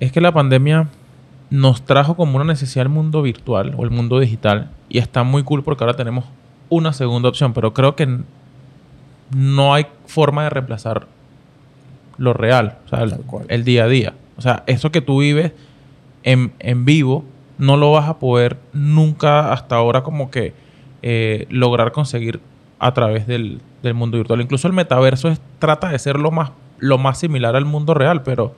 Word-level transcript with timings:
es 0.00 0.12
que 0.12 0.20
la 0.20 0.32
pandemia 0.32 0.88
nos 1.50 1.82
trajo 1.82 2.16
como 2.16 2.36
una 2.36 2.44
necesidad 2.44 2.82
el 2.82 2.88
mundo 2.88 3.22
virtual 3.22 3.74
o 3.76 3.84
el 3.84 3.90
mundo 3.90 4.18
digital 4.18 4.70
y 4.88 4.98
está 4.98 5.22
muy 5.22 5.42
cool 5.44 5.62
porque 5.62 5.84
ahora 5.84 5.96
tenemos 5.96 6.24
una 6.68 6.92
segunda 6.92 7.28
opción, 7.28 7.52
pero 7.52 7.72
creo 7.72 7.94
que 7.94 8.18
no 9.34 9.74
hay 9.74 9.86
forma 10.06 10.44
de 10.44 10.50
reemplazar 10.50 11.06
lo 12.18 12.32
real, 12.32 12.78
o 12.86 12.88
sea, 12.88 13.06
el, 13.48 13.64
día 13.64 13.84
a 13.84 13.88
día. 13.88 14.14
O 14.36 14.42
sea, 14.42 14.64
eso 14.66 14.90
que 14.90 15.00
tú 15.00 15.20
vives 15.20 15.52
en, 16.22 16.52
en 16.58 16.84
vivo 16.84 17.24
no 17.58 17.76
lo 17.76 17.92
vas 17.92 18.08
a 18.08 18.18
poder 18.18 18.58
nunca 18.72 19.52
hasta 19.52 19.76
ahora 19.76 20.02
como 20.02 20.30
que 20.30 20.54
eh, 21.02 21.46
lograr 21.50 21.92
conseguir 21.92 22.40
a 22.78 22.92
través 22.92 23.26
del, 23.26 23.60
del, 23.82 23.94
mundo 23.94 24.18
virtual. 24.18 24.40
Incluso 24.40 24.66
el 24.68 24.74
metaverso 24.74 25.28
es, 25.28 25.40
trata 25.58 25.88
de 25.88 25.98
ser 25.98 26.18
lo 26.18 26.30
más, 26.30 26.50
lo 26.78 26.98
más 26.98 27.18
similar 27.18 27.56
al 27.56 27.64
mundo 27.64 27.94
real, 27.94 28.22
pero 28.22 28.54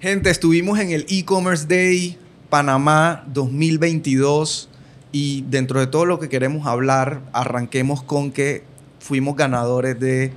Gente, 0.00 0.30
estuvimos 0.30 0.78
en 0.78 0.92
el 0.92 1.04
e-commerce 1.10 1.66
day 1.66 2.16
Panamá 2.48 3.22
2022 3.26 4.70
y 5.12 5.42
dentro 5.42 5.78
de 5.78 5.88
todo 5.88 6.06
lo 6.06 6.18
que 6.18 6.30
queremos 6.30 6.66
hablar, 6.66 7.20
arranquemos 7.34 8.02
con 8.02 8.32
que 8.32 8.64
fuimos 8.98 9.36
ganadores 9.36 10.00
de 10.00 10.32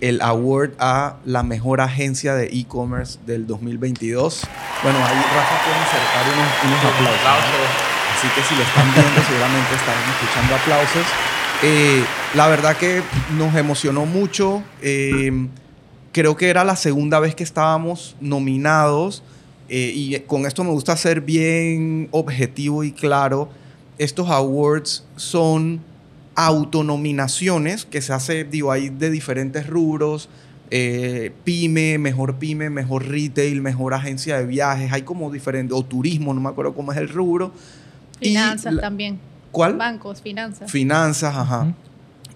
el 0.00 0.20
award 0.20 0.70
a 0.78 1.16
la 1.24 1.42
mejor 1.42 1.80
agencia 1.80 2.36
de 2.36 2.46
e-commerce 2.46 3.18
del 3.26 3.48
2022. 3.48 4.46
Bueno, 4.84 4.98
ahí 5.00 5.16
Rafa 5.16 5.64
puede 5.64 5.78
insertar 5.80 6.24
unos, 6.70 7.18
aplausos. 7.18 7.66
Así 8.16 8.28
que 8.36 8.42
si 8.44 8.54
lo 8.54 8.62
están 8.62 8.94
viendo, 8.94 9.20
seguramente 9.26 9.74
estarán 9.74 10.10
escuchando 10.10 10.54
aplausos. 10.54 11.06
Eh, 11.64 12.04
la 12.34 12.46
verdad 12.46 12.76
que 12.76 13.02
nos 13.36 13.52
emocionó 13.56 14.06
mucho. 14.06 14.62
Eh, 14.80 15.48
creo 16.18 16.36
que 16.36 16.48
era 16.48 16.64
la 16.64 16.74
segunda 16.74 17.20
vez 17.20 17.36
que 17.36 17.44
estábamos 17.44 18.16
nominados. 18.20 19.22
Eh, 19.68 19.92
y 19.94 20.18
con 20.20 20.46
esto 20.46 20.64
me 20.64 20.70
gusta 20.70 20.96
ser 20.96 21.20
bien 21.20 22.08
objetivo 22.10 22.82
y 22.82 22.90
claro. 22.90 23.48
Estos 23.98 24.28
awards 24.28 25.04
son 25.14 25.80
autonominaciones 26.34 27.84
que 27.84 28.02
se 28.02 28.12
hace, 28.12 28.42
digo, 28.42 28.72
ahí 28.72 28.88
de 28.88 29.10
diferentes 29.10 29.68
rubros. 29.68 30.28
Eh, 30.72 31.30
pyme, 31.44 31.98
mejor 31.98 32.34
pyme, 32.40 32.68
mejor 32.68 33.06
retail, 33.06 33.60
mejor 33.60 33.94
agencia 33.94 34.38
de 34.38 34.46
viajes. 34.46 34.92
Hay 34.92 35.02
como 35.02 35.30
diferentes, 35.30 35.76
o 35.76 35.84
turismo, 35.84 36.34
no 36.34 36.40
me 36.40 36.48
acuerdo 36.48 36.74
cómo 36.74 36.90
es 36.90 36.98
el 36.98 37.08
rubro. 37.10 37.52
Finanzas 38.20 38.74
también. 38.80 39.20
¿Cuál? 39.52 39.76
Bancos, 39.76 40.20
finanzas. 40.20 40.68
Finanzas, 40.68 41.36
ajá. 41.36 41.74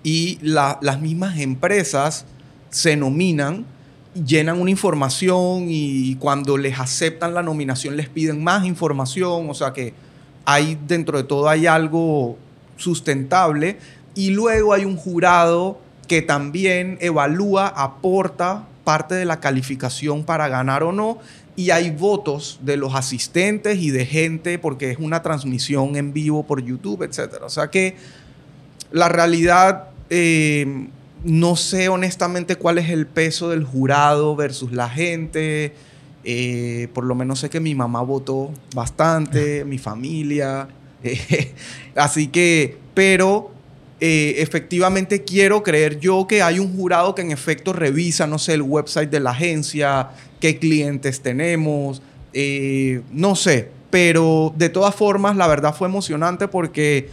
Y 0.05 0.39
las 0.41 1.01
mismas 1.01 1.37
empresas 1.41 2.27
se 2.73 2.97
nominan, 2.97 3.67
llenan 4.15 4.61
una 4.61 4.71
información 4.71 5.67
y 5.69 6.17
cuando 6.17 6.57
les 6.57 6.79
aceptan 6.79 7.35
la 7.35 7.43
nominación 7.43 7.97
les 7.97 8.09
piden 8.09 8.43
más 8.45 8.65
información, 8.67 9.49
o 9.49 9.55
sea 9.55 9.73
que 9.73 9.95
hay 10.45 10.79
dentro 10.87 11.19
de 11.19 11.25
todo 11.25 11.49
hay 11.49 11.67
algo 11.67 12.37
sustentable 12.77 13.79
y 14.15 14.31
luego 14.31 14.75
hay 14.75 14.85
un 14.85 14.97
jurado 14.97 15.79
que 16.09 16.21
también 16.21 16.99
evalúa, 17.01 17.69
aporta 17.69 18.67
parte 18.85 19.15
de 19.15 19.25
la 19.25 19.41
calificación 19.41 20.25
para 20.25 20.49
ganar 20.49 20.83
o 20.83 20.93
no 20.93 21.19
y 21.55 21.71
hay 21.71 21.91
votos 21.91 22.59
de 22.63 22.77
los 22.77 22.95
asistentes 22.95 23.79
y 23.79 23.91
de 23.91 24.05
gente 24.05 24.59
porque 24.59 24.91
es 24.91 24.99
una 24.99 25.23
transmisión 25.23 25.97
en 25.97 26.13
vivo 26.13 26.43
por 26.43 26.63
YouTube, 26.63 27.03
etc. 27.03 27.43
O 27.43 27.51
sea 27.51 27.71
que 27.71 27.97
la 28.91 29.09
realidad 29.09 29.89
eh, 30.11 30.89
no 31.25 31.57
sé 31.57 31.89
honestamente 31.89 32.57
cuál 32.57 32.79
es 32.79 32.91
el 32.91 33.07
peso 33.07 33.51
del 33.51 33.65
jurado 33.65 34.37
versus 34.37 34.73
la 34.73 34.89
gente. 34.89 35.75
Eh, 36.25 36.89
por 36.95 37.05
lo 37.05 37.15
menos 37.15 37.41
sé 37.41 37.51
que 37.51 37.61
mi 37.61 37.75
mamá 37.75 38.03
votó 38.03 38.53
bastante, 38.75 39.65
mi 39.65 39.79
familia. 39.79 40.69
así 41.97 42.29
que, 42.29 42.79
pero 42.95 43.51
eh, 44.01 44.43
efectivamente 44.43 45.23
quiero 45.23 45.63
creer 45.63 46.01
yo 46.01 46.27
que 46.27 46.43
hay 46.43 46.59
un 46.59 46.77
jurado 46.77 47.15
que 47.15 47.23
en 47.23 47.31
efecto 47.31 47.73
revisa, 47.73 48.27
no 48.27 48.39
sé, 48.39 48.55
el 48.55 48.63
website 48.63 49.11
de 49.11 49.21
la 49.21 49.31
agencia, 49.31 50.11
qué 50.41 50.59
clientes 50.59 51.21
tenemos, 51.21 52.03
eh, 52.33 53.03
no 53.13 53.37
sé. 53.37 53.69
Pero 53.91 54.53
de 54.57 54.71
todas 54.71 54.95
formas, 54.95 55.37
la 55.37 55.47
verdad 55.47 55.75
fue 55.75 55.87
emocionante 55.87 56.49
porque 56.49 57.11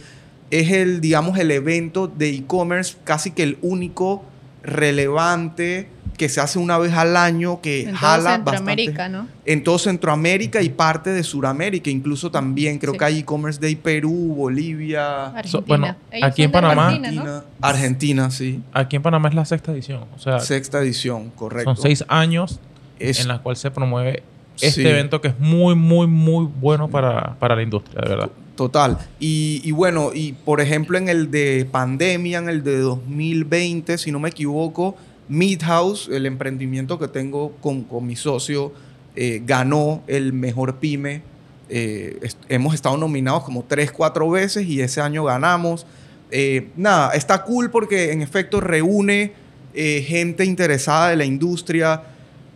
es 0.50 0.70
el, 0.72 1.00
digamos, 1.00 1.38
el 1.38 1.50
evento 1.50 2.08
de 2.08 2.30
e-commerce, 2.30 2.96
casi 3.04 3.30
que 3.30 3.42
el 3.42 3.58
único 3.62 4.24
relevante 4.62 5.88
que 6.20 6.28
se 6.28 6.38
hace 6.42 6.58
una 6.58 6.76
vez 6.76 6.92
al 6.92 7.16
año, 7.16 7.62
que 7.62 7.88
en 7.88 7.94
jala 7.94 8.34
Centroamérica, 8.34 9.08
¿no? 9.08 9.26
En 9.46 9.64
todo 9.64 9.78
Centroamérica 9.78 10.60
y 10.60 10.68
parte 10.68 11.08
de 11.10 11.22
Sudamérica, 11.22 11.88
incluso 11.88 12.30
también 12.30 12.78
creo 12.78 12.92
que 12.92 13.02
hay 13.02 13.20
e-commerce 13.20 13.58
de 13.58 13.74
Perú, 13.74 14.34
Bolivia, 14.36 15.28
Argentina. 15.28 15.96
bueno, 16.10 16.26
aquí 16.26 16.42
en 16.42 16.50
Panamá, 16.50 16.88
Argentina, 16.88 17.44
Argentina, 17.62 18.30
sí. 18.30 18.62
Aquí 18.74 18.96
en 18.96 19.02
Panamá 19.02 19.30
es 19.30 19.34
la 19.34 19.46
sexta 19.46 19.72
edición, 19.72 20.04
o 20.14 20.18
sea, 20.18 20.40
sexta 20.40 20.80
edición, 20.80 21.30
correcto. 21.30 21.74
Son 21.74 21.82
seis 21.82 22.04
años 22.08 22.60
en 22.98 23.26
la 23.26 23.38
cual 23.38 23.56
se 23.56 23.70
promueve 23.70 24.22
este 24.60 24.90
evento 24.90 25.22
que 25.22 25.28
es 25.28 25.38
muy, 25.38 25.74
muy, 25.74 26.06
muy 26.06 26.44
bueno 26.60 26.88
para, 26.88 27.36
para 27.38 27.56
la 27.56 27.62
industria, 27.62 28.02
de 28.02 28.08
verdad. 28.10 28.30
Total. 28.60 28.98
Y, 29.18 29.70
bueno, 29.70 30.10
y 30.12 30.32
por 30.32 30.60
ejemplo 30.60 30.98
en 30.98 31.08
el 31.08 31.30
de 31.30 31.66
pandemia, 31.72 32.40
en 32.40 32.50
el 32.50 32.62
de 32.62 32.76
2020, 32.76 33.96
si 33.96 34.12
no 34.12 34.18
me 34.18 34.28
equivoco, 34.28 34.96
Midhouse, 35.30 36.10
el 36.12 36.26
emprendimiento 36.26 36.98
que 36.98 37.08
tengo 37.08 37.52
con, 37.62 37.86
mi 38.06 38.16
socio, 38.16 38.70
eh, 39.16 39.40
ganó 39.46 40.02
el 40.08 40.34
mejor 40.34 40.76
pyme. 40.76 41.22
Eh, 41.70 42.20
hemos 42.50 42.74
estado 42.74 42.98
nominados 42.98 43.44
como 43.44 43.64
tres, 43.64 43.92
cuatro 43.92 44.28
veces 44.28 44.66
y 44.66 44.82
ese 44.82 45.00
año 45.00 45.24
ganamos. 45.24 45.86
Eh, 46.30 46.68
nada, 46.76 47.12
está 47.14 47.44
cool 47.44 47.70
porque 47.70 48.12
en 48.12 48.20
efecto 48.20 48.60
reúne 48.60 49.32
gente 49.72 50.44
interesada 50.44 51.08
de 51.08 51.16
la 51.16 51.24
industria, 51.24 52.02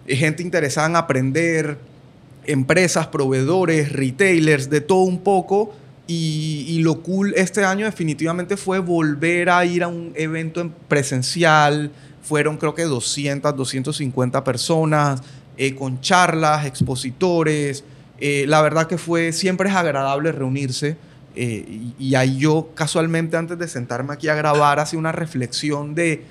gente 0.06 0.42
interesada 0.42 0.86
en 0.86 0.96
aprender, 0.96 1.78
empresas, 2.44 3.06
proveedores, 3.06 3.90
retailers, 3.90 4.68
de 4.68 4.82
todo 4.82 5.04
un 5.04 5.20
poco 5.20 5.72
y, 6.06 6.80
lo 6.82 7.00
cool 7.00 7.32
este 7.34 7.64
año 7.64 7.86
definitivamente 7.86 8.58
fue 8.58 8.78
volver 8.78 9.48
a 9.48 9.64
ir 9.64 9.82
a 9.82 9.88
un 9.88 10.12
evento 10.14 10.70
presencial. 10.86 11.90
Fueron 12.22 12.58
creo 12.58 12.74
que 12.74 12.82
200, 12.82 13.56
250 13.56 14.44
personas, 14.44 15.22
eh, 15.56 15.74
con 15.74 16.00
charlas, 16.00 16.66
expositores. 16.66 17.84
Eh, 18.20 18.44
la 18.46 18.60
verdad 18.60 18.86
que 18.86 18.98
fue, 18.98 19.32
siempre 19.32 19.70
es 19.70 19.74
agradable 19.74 20.30
reunirse. 20.32 20.96
Eh, 21.36 21.92
y, 21.98 22.14
ahí 22.14 22.36
yo 22.38 22.70
casualmente 22.74 23.36
antes 23.36 23.58
de 23.58 23.66
sentarme 23.66 24.12
aquí 24.12 24.28
a 24.28 24.34
grabar, 24.34 24.80
hacía 24.80 24.98
una 24.98 25.12
reflexión 25.12 25.94
de, 25.94 26.24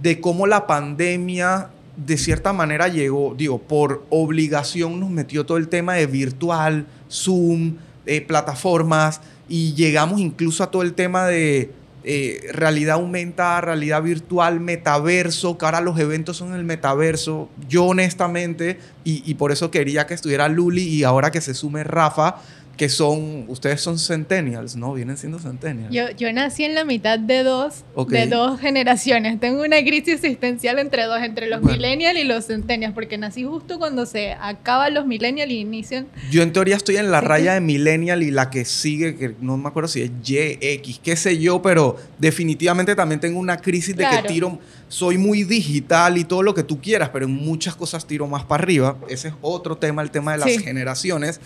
de 0.00 0.20
cómo 0.20 0.46
la 0.46 0.66
pandemia 0.66 1.68
de 1.96 2.16
cierta 2.16 2.52
manera 2.52 2.88
llegó, 2.88 3.34
digo, 3.36 3.58
por 3.58 4.04
obligación 4.10 4.98
nos 4.98 5.10
metió 5.10 5.46
todo 5.46 5.58
el 5.58 5.68
tema 5.68 5.94
de 5.94 6.06
virtual, 6.06 6.86
Zoom, 7.08 7.76
eh, 8.06 8.20
plataformas 8.20 9.20
y 9.48 9.74
llegamos 9.74 10.20
incluso 10.20 10.62
a 10.64 10.70
todo 10.70 10.82
el 10.82 10.94
tema 10.94 11.26
de 11.26 11.72
eh, 12.06 12.48
realidad 12.52 12.96
aumentada, 12.96 13.62
realidad 13.62 14.02
virtual, 14.02 14.60
metaverso, 14.60 15.56
que 15.56 15.64
ahora 15.64 15.80
los 15.80 15.98
eventos 15.98 16.36
son 16.36 16.54
el 16.54 16.64
metaverso. 16.64 17.48
Yo 17.68 17.84
honestamente, 17.86 18.78
y, 19.04 19.22
y 19.24 19.34
por 19.34 19.52
eso 19.52 19.70
quería 19.70 20.06
que 20.06 20.12
estuviera 20.12 20.48
Luli 20.48 20.82
y 20.82 21.04
ahora 21.04 21.30
que 21.30 21.40
se 21.40 21.54
sume 21.54 21.82
Rafa, 21.82 22.36
que 22.76 22.88
son, 22.88 23.44
ustedes 23.48 23.80
son 23.80 23.98
centennials, 23.98 24.76
¿no? 24.76 24.94
Vienen 24.94 25.16
siendo 25.16 25.38
centennials. 25.38 25.92
Yo, 25.92 26.10
yo 26.16 26.32
nací 26.32 26.64
en 26.64 26.74
la 26.74 26.84
mitad 26.84 27.18
de 27.18 27.42
dos, 27.42 27.84
de 28.08 28.26
dos 28.26 28.60
generaciones. 28.60 29.38
Tengo 29.38 29.62
una 29.62 29.80
crisis 29.82 30.14
existencial 30.14 30.78
entre 30.78 31.04
dos, 31.04 31.22
entre 31.22 31.48
los 31.48 31.62
millennials 31.62 32.18
y 32.18 32.24
los 32.24 32.46
centennials, 32.46 32.94
porque 32.94 33.18
nací 33.18 33.44
justo 33.44 33.78
cuando 33.78 34.06
se 34.06 34.32
acaban 34.32 34.94
los 34.94 35.06
millennials 35.06 35.50
y 35.50 35.60
inician. 35.60 36.06
Yo 36.30 36.42
en 36.42 36.52
teoría 36.52 36.76
estoy 36.76 36.96
en 36.96 37.10
la 37.10 37.20
raya 37.20 37.54
de 37.54 37.60
millennial 37.60 38.22
y 38.22 38.30
la 38.30 38.50
que 38.50 38.64
sigue, 38.64 39.16
que 39.16 39.34
no 39.40 39.56
me 39.56 39.68
acuerdo 39.68 39.88
si 39.88 40.02
es 40.02 40.10
Y, 40.24 40.58
X, 40.60 41.00
qué 41.02 41.16
sé 41.16 41.38
yo, 41.38 41.62
pero 41.62 41.96
definitivamente 42.18 42.94
también 42.94 43.20
tengo 43.20 43.38
una 43.38 43.58
crisis 43.58 43.96
de 43.96 44.04
que 44.04 44.28
tiro, 44.28 44.58
soy 44.88 45.18
muy 45.18 45.44
digital 45.44 46.18
y 46.18 46.24
todo 46.24 46.42
lo 46.42 46.54
que 46.54 46.62
tú 46.62 46.80
quieras, 46.80 47.10
pero 47.12 47.26
en 47.26 47.32
muchas 47.32 47.76
cosas 47.76 48.06
tiro 48.06 48.26
más 48.26 48.44
para 48.44 48.62
arriba. 48.62 48.96
Ese 49.08 49.28
es 49.28 49.34
otro 49.40 49.76
tema, 49.76 50.02
el 50.02 50.10
tema 50.10 50.32
de 50.32 50.38
las 50.38 50.62
generaciones. 50.62 51.40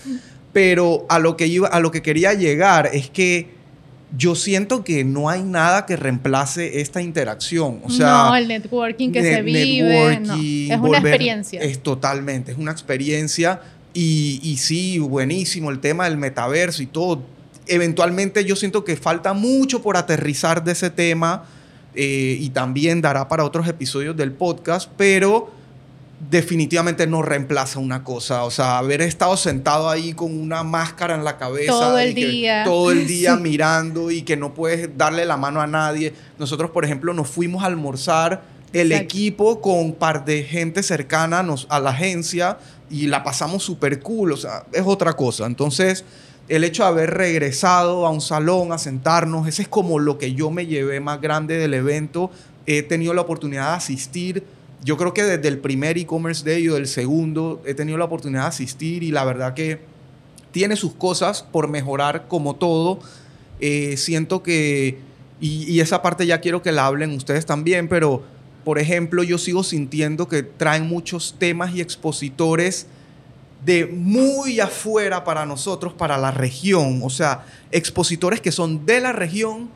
Pero 0.53 1.06
a 1.09 1.19
lo 1.19 1.37
que 1.37 1.47
iba, 1.47 1.69
a 1.69 1.81
lo 1.81 1.91
que 1.91 2.03
quería 2.03 2.35
llegar 2.35 2.91
es 2.93 3.11
que 3.11 3.59
yo 4.17 4.35
siento 4.35 4.85
que 4.85 5.05
no 5.05 5.29
hay 5.29 5.43
nada 5.43 5.85
que 5.85 5.97
reemplace 5.97 6.81
esta 6.81 7.03
interacción. 7.03 7.81
O 7.85 7.91
sea, 7.91 8.29
no, 8.29 8.37
el 8.37 8.49
networking 8.49 9.11
que 9.12 9.23
se 9.23 9.43
vive. 9.43 10.12
es 10.15 10.79
una 10.79 10.99
experiencia. 10.99 11.61
Es 11.61 11.83
totalmente, 11.83 12.53
es 12.53 12.59
una 12.59 12.73
experiencia. 12.73 13.61
Y, 13.93 14.41
y 14.43 14.56
sí, 14.59 14.99
buenísimo 14.99 15.71
el 15.71 15.81
tema 15.81 16.05
del 16.05 16.17
metaverso 16.17 16.83
y 16.83 16.87
todo. 16.87 17.23
Eventualmente 17.67 18.45
yo 18.45 18.56
siento 18.56 18.85
que 18.85 18.97
falta 18.97 19.35
mucho 19.35 19.83
por 19.83 19.97
aterrizar 19.97 20.65
de 20.65 20.73
ese 20.73 20.89
tema 20.89 21.45
eh, 21.95 22.39
y 22.41 22.50
también 22.50 23.00
dará 23.00 23.29
para 23.29 23.45
otros 23.45 23.67
episodios 23.69 24.17
del 24.17 24.33
podcast, 24.33 24.91
pero 24.97 25.50
definitivamente 26.31 27.06
no 27.06 27.23
reemplaza 27.23 27.79
una 27.79 28.05
cosa. 28.05 28.44
O 28.44 28.50
sea, 28.50 28.79
haber 28.79 29.03
estado 29.03 29.37
sentado 29.37 29.88
ahí 29.88 30.12
con 30.12 30.38
una 30.38 30.62
máscara 30.62 31.15
en 31.15 31.25
la 31.25 31.38
cabeza. 31.38 31.73
Todo 31.73 31.99
el 31.99 32.15
día. 32.15 32.65
Todo 32.65 32.91
el 32.91 33.06
día 33.06 33.37
mirando 33.37 34.11
y 34.11 34.23
que 34.23 34.37
no 34.37 34.55
puedes 34.55 34.97
darle 34.97 35.25
la 35.25 35.37
mano 35.37 35.61
a 35.61 35.67
nadie. 35.67 36.12
Nosotros, 36.38 36.70
por 36.70 36.85
ejemplo, 36.85 37.15
nos 37.15 37.29
fuimos 37.29 37.62
a 37.62 37.67
almorzar 37.67 38.43
el 38.73 38.93
equipo 38.93 39.62
con 39.62 39.79
un 39.79 39.94
par 39.94 40.26
de 40.26 40.43
gente 40.43 40.82
cercana 40.82 41.44
a 41.69 41.81
la 41.81 41.91
agencia 41.91 42.59
y 42.91 43.06
la 43.06 43.23
pasamos 43.23 43.62
súper 43.62 44.00
cool. 44.00 44.32
O 44.32 44.37
sea, 44.37 44.64
es 44.73 44.82
otra 44.85 45.14
cosa. 45.14 45.47
Entonces, 45.47 46.05
el 46.49 46.64
hecho 46.64 46.82
de 46.82 46.88
haber 46.88 47.11
regresado 47.14 48.06
a 48.06 48.11
un 48.11 48.21
salón, 48.21 48.73
a 48.73 48.79
sentarnos, 48.79 49.47
ese 49.47 49.62
es 49.62 49.69
como 49.69 49.99
lo 49.99 50.19
que 50.19 50.35
yo 50.35 50.50
me 50.50 50.67
llevé 50.67 51.00
más 51.00 51.21
grande 51.21 51.56
del 51.56 51.75
evento. 51.75 52.31
He 52.67 52.82
tenido 52.82 53.14
la 53.14 53.23
oportunidad 53.23 53.71
de 53.71 53.76
asistir 53.76 54.57
yo 54.84 54.96
creo 54.96 55.12
que 55.12 55.25
desde 55.25 55.48
el 55.48 55.58
primer 55.58 55.98
e-commerce 55.98 56.48
day 56.48 56.69
o 56.69 56.75
del 56.75 56.86
segundo 56.86 57.62
he 57.66 57.75
tenido 57.75 57.98
la 57.98 58.04
oportunidad 58.04 58.42
de 58.42 58.48
asistir 58.48 59.02
y 59.02 59.10
la 59.10 59.25
verdad 59.25 59.54
que 59.54 59.80
tiene 60.52 60.76
sus 60.76 60.94
cosas 60.94 61.42
por 61.42 61.69
mejorar 61.69 62.26
como 62.28 62.56
todo. 62.56 63.00
Eh, 63.60 63.96
siento 63.96 64.42
que, 64.42 64.98
y, 65.40 65.80
esa 65.80 66.00
parte 66.00 66.26
ya 66.26 66.40
quiero 66.40 66.62
que 66.62 66.72
la 66.72 66.86
hablen 66.86 67.12
ustedes 67.12 67.44
también, 67.44 67.88
pero 67.88 68.22
por 68.64 68.78
ejemplo 68.78 69.22
yo 69.22 69.38
sigo 69.38 69.64
sintiendo 69.64 70.28
que 70.28 70.42
traen 70.42 70.86
muchos 70.86 71.36
temas 71.38 71.75
y 71.75 71.80
expositores 71.80 72.86
de 73.64 73.86
muy 73.86 74.60
afuera 74.60 75.25
para 75.25 75.44
nosotros, 75.44 75.92
para 75.92 76.16
la 76.19 76.30
región. 76.30 77.00
O 77.02 77.10
sea, 77.10 77.44
expositores 77.72 78.40
que 78.40 78.52
son 78.52 78.86
de 78.86 79.00
la 79.00 79.12
región, 79.12 79.69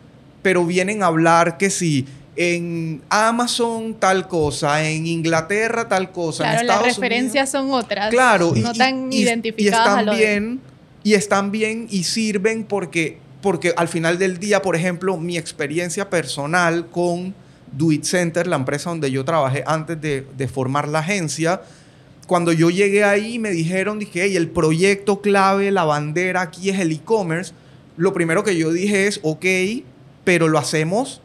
pero 0.43 0.64
vienen 0.64 1.02
a 1.02 1.06
hablar 1.06 1.58
que 1.58 1.70
si 1.70 2.06
en 2.37 3.02
Amazon 3.11 3.94
tal 3.94 4.26
cosa, 4.26 4.88
en 4.88 5.06
Inglaterra 5.06 5.88
tal 5.88 6.12
cosa. 6.12 6.44
Claro, 6.44 6.61
en 6.61 6.67
las 6.67 6.82
referencias 6.82 7.50
son 7.50 7.70
otras. 7.73 8.11
Claro, 8.11 8.52
no 8.56 8.73
tan 8.73 9.12
identificadas. 9.12 9.99
Y 9.99 10.00
están 10.00 10.17
bien, 10.17 10.61
y 11.02 11.14
están 11.14 11.50
bien 11.50 11.87
y 11.90 12.05
sirven 12.05 12.64
porque, 12.64 13.19
porque 13.43 13.75
al 13.76 13.88
final 13.88 14.19
del 14.19 14.38
día, 14.38 14.62
por 14.62 14.76
ejemplo, 14.76 15.17
mi 15.17 15.37
experiencia 15.37 16.08
personal 16.08 16.87
con 16.88 17.34
Do 17.73 17.93
It 17.93 18.05
Center, 18.05 18.46
la 18.46 18.56
empresa 18.56 18.90
donde 18.90 19.11
yo 19.11 19.25
trabajé 19.25 19.62
antes 19.67 20.00
de, 20.00 20.26
de 20.37 20.49
formar 20.49 20.88
la 20.88 21.00
agencia, 21.00 21.61
cuando 22.26 22.52
yo 22.52 22.70
llegué 22.70 23.05
ahí 23.05 23.38
me 23.38 23.50
dijeron, 23.50 23.99
dije, 23.99 24.23
hey, 24.25 24.37
el 24.37 24.49
proyecto 24.49 25.20
clave, 25.20 25.70
la 25.70 25.85
bandera 25.85 26.40
aquí 26.40 26.70
es 26.70 26.78
el 26.78 26.93
e-commerce. 26.93 27.52
Lo 27.99 28.14
primero 28.14 28.43
que 28.43 28.56
yo 28.56 28.73
dije 28.73 29.06
es, 29.06 29.20
ok, 29.23 29.44
pero 30.25 30.49
lo 30.49 30.58
hacemos 30.58 31.20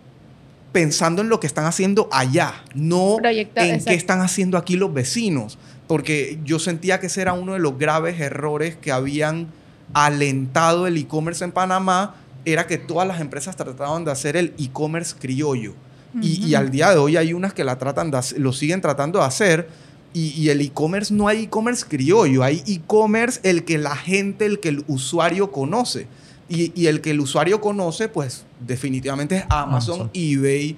pensando 0.71 1.21
en 1.21 1.29
lo 1.29 1.39
que 1.39 1.47
están 1.47 1.65
haciendo 1.65 2.09
allá, 2.11 2.63
no 2.73 3.17
en 3.23 3.83
qué 3.83 3.93
están 3.93 4.21
haciendo 4.21 4.57
aquí 4.57 4.75
los 4.75 4.93
vecinos, 4.93 5.57
porque 5.87 6.39
yo 6.43 6.59
sentía 6.59 6.99
que 6.99 7.07
ese 7.07 7.21
era 7.21 7.33
uno 7.33 7.53
de 7.53 7.59
los 7.59 7.77
graves 7.77 8.19
errores 8.19 8.75
que 8.75 8.91
habían 8.91 9.47
alentado 9.93 10.87
el 10.87 10.97
e-commerce 10.97 11.43
en 11.43 11.51
Panamá, 11.51 12.15
era 12.45 12.67
que 12.67 12.77
todas 12.77 13.07
las 13.07 13.19
empresas 13.19 13.55
trataban 13.55 14.05
de 14.05 14.11
hacer 14.11 14.37
el 14.37 14.53
e-commerce 14.57 15.15
criollo. 15.17 15.73
y, 16.21 16.55
al 16.55 16.71
día 16.71 16.91
de 16.91 16.97
hoy 16.97 17.17
hay 17.17 17.33
unas 17.33 17.53
que 17.53 17.63
la 17.63 17.77
tratan 17.77 18.11
lo 18.37 18.53
siguen 18.53 18.81
tratando 18.81 19.19
de 19.19 19.25
hacer. 19.25 19.69
Y, 20.13 20.29
y 20.29 20.49
el 20.49 20.61
e-commerce 20.61 21.13
no 21.13 21.27
hay 21.27 21.43
e-commerce 21.43 21.85
criollo, 21.87 22.43
hay 22.43 22.63
e-commerce 22.65 23.39
el 23.43 23.65
que 23.65 23.77
la 23.77 23.95
gente, 23.95 24.45
el 24.45 24.59
que 24.59 24.69
el 24.69 24.83
usuario 24.87 25.51
conoce. 25.51 26.07
Y, 26.49 26.87
el 26.87 27.01
que 27.01 27.11
el 27.11 27.19
usuario 27.19 27.59
conoce, 27.59 28.07
pues 28.07 28.45
definitivamente 28.65 29.37
es 29.37 29.43
Amazon, 29.49 30.09
eBay, 30.13 30.77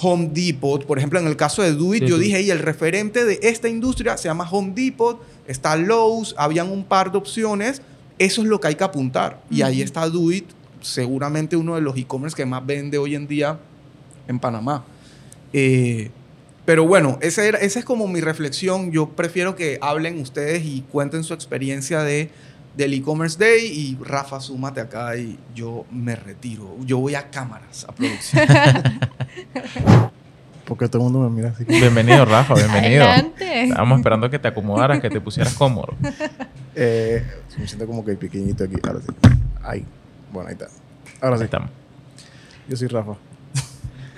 Home 0.00 0.30
Depot. 0.32 0.86
Por 0.86 0.96
ejemplo, 0.96 1.18
en 1.18 1.26
el 1.26 1.36
caso 1.36 1.62
de 1.62 1.74
Do 1.74 1.94
yo 1.94 2.16
dije, 2.16 2.40
y 2.40 2.50
el 2.50 2.58
referente 2.58 3.24
de 3.24 3.38
esta 3.42 3.68
industria 3.68 4.16
se 4.16 4.28
llama 4.28 4.48
Home 4.50 4.72
Depot, 4.74 5.20
está 5.46 5.76
Lowe's, 5.76 6.34
habían 6.38 6.70
un 6.70 6.84
par 6.84 7.12
de 7.12 7.18
opciones. 7.18 7.82
Eso 8.18 8.42
es 8.42 8.48
lo 8.48 8.60
que 8.60 8.68
hay 8.68 8.74
que 8.76 8.84
apuntar. 8.84 9.42
Y 9.50 9.62
ahí 9.62 9.82
está 9.82 10.08
Do 10.08 10.30
seguramente 10.80 11.56
uno 11.56 11.74
de 11.74 11.82
los 11.82 11.96
e-commerce 11.96 12.36
que 12.36 12.46
más 12.46 12.64
vende 12.64 12.96
hoy 12.96 13.14
en 13.14 13.26
día 13.26 13.58
en 14.26 14.38
Panamá. 14.38 14.84
Eh, 15.52 16.10
pero 16.64 16.86
bueno, 16.86 17.18
esa, 17.20 17.46
esa 17.46 17.78
es 17.78 17.84
como 17.84 18.06
mi 18.06 18.20
reflexión. 18.20 18.92
Yo 18.92 19.10
prefiero 19.10 19.56
que 19.56 19.78
hablen 19.82 20.20
ustedes 20.20 20.64
y 20.64 20.82
cuenten 20.90 21.24
su 21.24 21.34
experiencia 21.34 22.02
de 22.02 22.30
del 22.74 22.94
e-commerce 22.94 23.38
day 23.38 23.66
y 23.66 23.98
Rafa, 24.02 24.40
súmate 24.40 24.80
acá 24.80 25.16
y 25.16 25.38
yo 25.54 25.84
me 25.90 26.16
retiro. 26.16 26.76
Yo 26.84 26.98
voy 26.98 27.14
a 27.14 27.30
cámaras, 27.30 27.84
a 27.88 27.92
producción. 27.92 28.42
Porque 30.64 30.88
todo 30.88 30.98
el 30.98 31.12
mundo 31.12 31.28
me 31.28 31.34
mira 31.34 31.48
así. 31.48 31.64
Bienvenido, 31.64 32.24
Rafa, 32.24 32.54
bienvenido. 32.54 33.02
Adelante. 33.02 33.64
Estábamos 33.64 33.98
esperando 33.98 34.30
que 34.30 34.38
te 34.38 34.46
acomodaras, 34.48 35.00
que 35.00 35.10
te 35.10 35.20
pusieras 35.20 35.54
cómodo. 35.54 35.94
Eh, 36.76 37.26
me 37.58 37.66
siento 37.66 37.84
como 37.84 38.04
que 38.04 38.14
pequeñito 38.14 38.62
aquí. 38.62 38.76
Ahora 38.86 39.00
sí. 39.00 39.08
Ahí. 39.64 39.84
Bueno, 40.32 40.48
ahí 40.48 40.52
está. 40.52 40.68
Ahora 41.20 41.36
sí. 41.36 41.44
estamos. 41.44 41.68
Yo 42.68 42.76
soy 42.76 42.86
Rafa. 42.86 43.14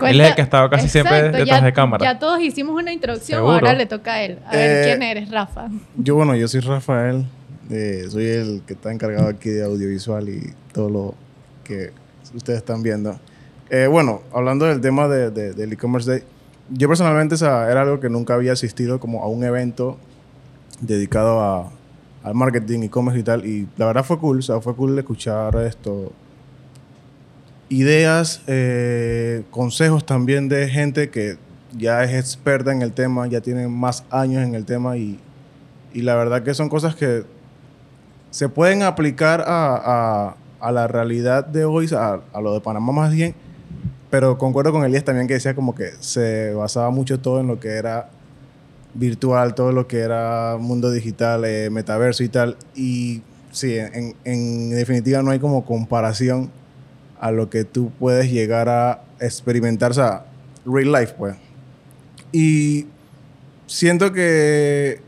él 0.02 0.20
es 0.20 0.28
el 0.28 0.34
que 0.34 0.42
ha 0.42 0.44
estado 0.44 0.68
casi 0.68 0.86
siempre 0.86 1.30
detrás 1.30 1.64
de 1.64 1.72
cámara. 1.72 2.04
Ya 2.04 2.18
todos 2.18 2.38
hicimos 2.42 2.76
una 2.76 2.92
introducción, 2.92 3.40
ahora 3.40 3.72
le 3.72 3.86
toca 3.86 4.12
a 4.12 4.22
él. 4.22 4.38
A 4.46 4.52
ver, 4.52 4.70
eh, 4.70 4.84
¿quién 4.84 5.02
eres, 5.02 5.30
Rafa? 5.30 5.70
Yo, 5.96 6.14
bueno, 6.14 6.36
yo 6.36 6.46
soy 6.46 6.60
Rafael 6.60 7.24
soy 7.68 8.26
el 8.26 8.62
que 8.66 8.74
está 8.74 8.92
encargado 8.92 9.28
aquí 9.28 9.50
de 9.50 9.64
audiovisual 9.64 10.28
y 10.28 10.52
todo 10.72 10.90
lo 10.90 11.14
que 11.64 11.92
ustedes 12.34 12.58
están 12.58 12.82
viendo. 12.82 13.18
Eh, 13.70 13.86
bueno, 13.86 14.22
hablando 14.32 14.66
del 14.66 14.80
tema 14.80 15.08
de, 15.08 15.30
del 15.30 15.72
e-commerce 15.72 16.10
day, 16.10 16.22
yo 16.70 16.88
personalmente 16.88 17.36
era 17.36 17.82
algo 17.82 18.00
que 18.00 18.08
nunca 18.08 18.34
había 18.34 18.52
asistido 18.52 19.00
como 19.00 19.22
a 19.22 19.28
un 19.28 19.44
evento 19.44 19.98
dedicado 20.80 21.40
a, 21.40 21.70
al 22.22 22.34
marketing, 22.34 22.82
e-commerce 22.82 23.20
y 23.20 23.22
tal. 23.22 23.46
Y 23.46 23.68
la 23.76 23.86
verdad 23.86 24.04
fue 24.04 24.18
cool, 24.18 24.38
o 24.38 24.42
sea, 24.42 24.60
fue 24.60 24.74
cool 24.76 24.98
escuchar 24.98 25.56
esto. 25.56 26.12
Ideas, 27.68 28.42
eh, 28.46 29.44
consejos 29.50 30.04
también 30.04 30.48
de 30.48 30.68
gente 30.68 31.08
que 31.08 31.38
ya 31.76 32.04
es 32.04 32.12
experta 32.12 32.72
en 32.72 32.82
el 32.82 32.92
tema, 32.92 33.26
ya 33.26 33.40
tiene 33.40 33.66
más 33.68 34.04
años 34.10 34.42
en 34.42 34.54
el 34.54 34.66
tema 34.66 34.98
y, 34.98 35.18
y 35.94 36.02
la 36.02 36.14
verdad 36.14 36.42
que 36.42 36.52
son 36.52 36.68
cosas 36.68 36.94
que 36.94 37.24
se 38.32 38.48
pueden 38.48 38.82
aplicar 38.82 39.44
a, 39.46 40.34
la 40.60 40.88
realidad 40.88 41.44
de 41.44 41.66
hoy, 41.66 41.86
a, 41.94 42.20
lo 42.40 42.54
de 42.54 42.60
Panamá 42.60 42.92
más 42.92 43.12
bien, 43.12 43.34
pero 44.10 44.38
concuerdo 44.38 44.72
con 44.72 44.84
Elías 44.84 45.04
también 45.04 45.28
que 45.28 45.34
decía 45.34 45.54
como 45.54 45.74
que 45.74 45.90
se 46.00 46.54
basaba 46.54 46.90
mucho 46.90 47.20
todo 47.20 47.40
en 47.40 47.46
lo 47.46 47.60
que 47.60 47.68
era 47.68 48.08
virtual, 48.94 49.54
todo 49.54 49.72
lo 49.72 49.86
que 49.86 49.98
era 49.98 50.56
mundo 50.58 50.90
digital, 50.90 51.44
eh, 51.44 51.68
metaverso 51.70 52.24
y 52.24 52.28
tal. 52.30 52.56
Y 52.74 53.22
sí, 53.50 53.76
en, 53.76 54.14
en, 54.24 54.70
definitiva 54.70 55.22
no 55.22 55.30
hay 55.30 55.38
como 55.38 55.66
comparación 55.66 56.50
a 57.20 57.30
lo 57.32 57.50
que 57.50 57.64
tú 57.64 57.92
puedes 57.98 58.30
llegar 58.30 58.70
a 58.70 59.02
experimentar, 59.20 59.90
o 59.90 59.94
sea, 59.94 60.24
real 60.64 60.90
life, 60.92 61.14
pues. 61.18 61.36
Y 62.32 62.86
siento 63.66 64.12
que 64.12 65.00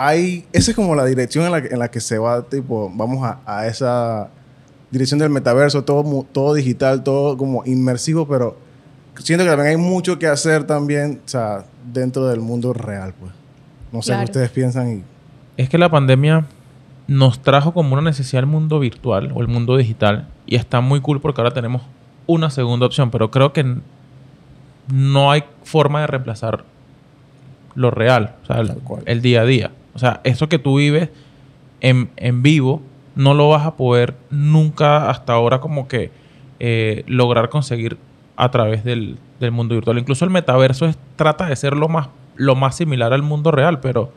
hay, 0.00 0.46
esa 0.52 0.70
es 0.70 0.76
como 0.76 0.94
la 0.94 1.04
dirección 1.04 1.44
en 1.44 1.50
la, 1.50 1.58
en 1.58 1.78
la 1.80 1.90
que 1.90 1.98
se 1.98 2.18
va, 2.18 2.42
tipo, 2.42 2.88
vamos 2.94 3.24
a, 3.24 3.40
a, 3.44 3.66
esa 3.66 4.28
dirección 4.92 5.18
del 5.18 5.30
metaverso, 5.30 5.82
todo, 5.82 6.24
todo 6.30 6.54
digital, 6.54 7.02
todo 7.02 7.36
como 7.36 7.64
inmersivo, 7.66 8.28
pero 8.28 8.56
siento 9.16 9.44
que 9.44 9.50
también 9.50 9.70
hay 9.70 9.76
mucho 9.76 10.16
que 10.16 10.28
hacer 10.28 10.62
también, 10.68 11.20
o 11.26 11.28
sea, 11.28 11.64
dentro 11.92 12.28
del 12.28 12.38
mundo 12.38 12.72
real, 12.72 13.12
pues. 13.18 13.32
No 13.90 14.00
sé 14.00 14.14
qué 14.16 14.24
ustedes 14.24 14.50
piensan. 14.50 14.98
Y... 14.98 15.02
Es 15.56 15.68
que 15.68 15.78
la 15.78 15.90
pandemia 15.90 16.46
nos 17.08 17.42
trajo 17.42 17.72
como 17.72 17.94
una 17.94 18.02
necesidad 18.02 18.40
el 18.40 18.46
mundo 18.46 18.78
virtual 18.78 19.32
o 19.34 19.40
el 19.40 19.48
mundo 19.48 19.76
digital 19.76 20.28
y 20.46 20.54
está 20.54 20.80
muy 20.80 21.00
cool 21.00 21.20
porque 21.20 21.40
ahora 21.40 21.52
tenemos 21.52 21.82
una 22.26 22.50
segunda 22.50 22.86
opción, 22.86 23.10
pero 23.10 23.32
creo 23.32 23.52
que 23.52 23.78
no 24.92 25.32
hay 25.32 25.42
forma 25.64 26.02
de 26.02 26.06
reemplazar 26.06 26.64
lo 27.74 27.90
real, 27.90 28.36
o 28.42 28.46
sea, 28.46 28.62
el, 29.06 29.22
día 29.22 29.40
a 29.40 29.44
día. 29.44 29.70
O 29.98 30.00
sea, 30.00 30.20
eso 30.22 30.48
que 30.48 30.60
tú 30.60 30.76
vives 30.76 31.08
en, 31.80 32.08
vivo 32.40 32.80
no 33.16 33.34
lo 33.34 33.48
vas 33.48 33.66
a 33.66 33.74
poder 33.74 34.14
nunca 34.30 35.10
hasta 35.10 35.32
ahora 35.32 35.60
como 35.60 35.88
que 35.88 36.12
eh, 36.60 37.02
lograr 37.08 37.48
conseguir 37.48 37.98
a 38.36 38.48
través 38.52 38.84
del, 38.84 39.18
mundo 39.50 39.74
virtual. 39.74 39.98
Incluso 39.98 40.24
el 40.24 40.30
metaverso 40.30 40.86
es, 40.86 40.96
trata 41.16 41.46
de 41.46 41.56
ser 41.56 41.74
lo 41.74 41.88
más, 41.88 42.10
lo 42.36 42.54
más 42.54 42.76
similar 42.76 43.12
al 43.12 43.22
mundo 43.22 43.50
real, 43.50 43.80
pero 43.80 44.12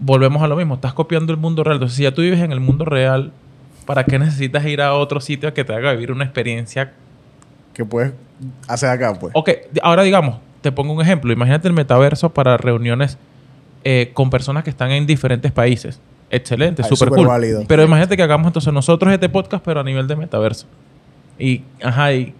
volvemos 0.00 0.42
a 0.42 0.48
lo 0.48 0.56
mismo. 0.56 0.74
Estás 0.74 0.92
copiando 0.92 1.32
el 1.32 1.38
mundo 1.38 1.62
real. 1.62 1.76
Entonces, 1.76 1.96
si 1.96 2.02
ya 2.02 2.12
tú 2.12 2.22
vives 2.22 2.40
en 2.40 2.50
el 2.50 2.58
mundo 2.58 2.84
real, 2.84 3.30
¿para 3.86 4.02
qué 4.02 4.18
necesitas 4.18 4.66
ir 4.66 4.82
a 4.82 4.92
otro 4.94 5.20
sitio 5.20 5.48
a 5.48 5.54
que 5.54 5.62
te 5.62 5.72
haga 5.72 5.92
vivir 5.92 6.10
una 6.10 6.24
experiencia 6.24 6.94
que 7.74 7.84
puedes 7.84 8.12
hacer 8.66 8.90
acá, 8.90 9.14
pues? 9.20 9.30
Ok, 9.36 9.50
ahora 9.84 10.02
digamos, 10.02 10.38
te 10.62 10.72
pongo 10.72 10.94
un 10.94 11.00
ejemplo. 11.00 11.32
Imagínate 11.32 11.68
el 11.68 11.74
metaverso 11.74 12.30
para 12.30 12.56
reuniones 12.56 13.18
eh, 13.90 14.10
con 14.12 14.28
personas 14.28 14.64
que 14.64 14.70
están 14.70 14.90
en 14.90 15.06
diferentes 15.06 15.50
países. 15.50 15.98
excelente, 16.30 16.82
súper 16.84 17.08
cool. 17.08 17.26
válido. 17.26 17.62
Pero 17.66 17.82
imagínate 17.84 18.16
que 18.18 18.22
hagamos 18.22 18.46
entonces 18.48 18.70
nosotros 18.70 19.10
este 19.12 19.30
podcast, 19.30 19.64
pero 19.64 19.80
a 19.80 19.82
nivel 19.82 20.06
de 20.06 20.14
metaverso. 20.14 20.66
Y, 21.38 21.62
ajá, 21.82 22.12
y, 22.12 22.34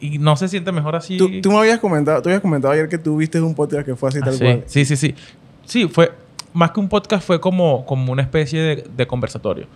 y 0.00 0.18
no 0.18 0.36
se 0.36 0.46
siente 0.48 0.72
mejor 0.72 0.94
así. 0.94 1.16
Tú, 1.16 1.40
tú 1.40 1.50
me 1.50 1.58
habías 1.58 1.78
comentado, 1.78 2.20
tú 2.20 2.28
habías 2.28 2.42
comentado 2.42 2.74
ayer 2.74 2.86
que 2.88 2.98
tú 2.98 3.16
viste 3.16 3.40
un 3.40 3.54
podcast 3.54 3.86
que 3.86 3.96
fue 3.96 4.10
así 4.10 4.18
Ah, 4.20 4.24
tal 4.26 4.34
sí, 4.34 4.44
cual. 4.44 4.62
sí, 4.66 4.84
sí, 4.84 4.96
sí. 4.96 5.14
Sí, 5.64 5.88
fue 5.88 6.12
más 6.52 6.72
que 6.72 6.80
un 6.80 6.88
podcast, 6.90 7.26
fue 7.26 7.40
como, 7.40 7.86
como 7.86 8.12
una 8.12 8.20
especie 8.20 8.60
de, 8.60 8.84
de 8.94 9.06
conversatorio. 9.06 9.66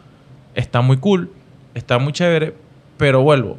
Está 0.55 0.83
muy 0.83 0.99
cool, 0.99 1.31
está 1.75 1.99
muy 1.99 2.13
chévere, 2.13 2.53
pero 2.99 3.23
vuelvo. 3.23 3.57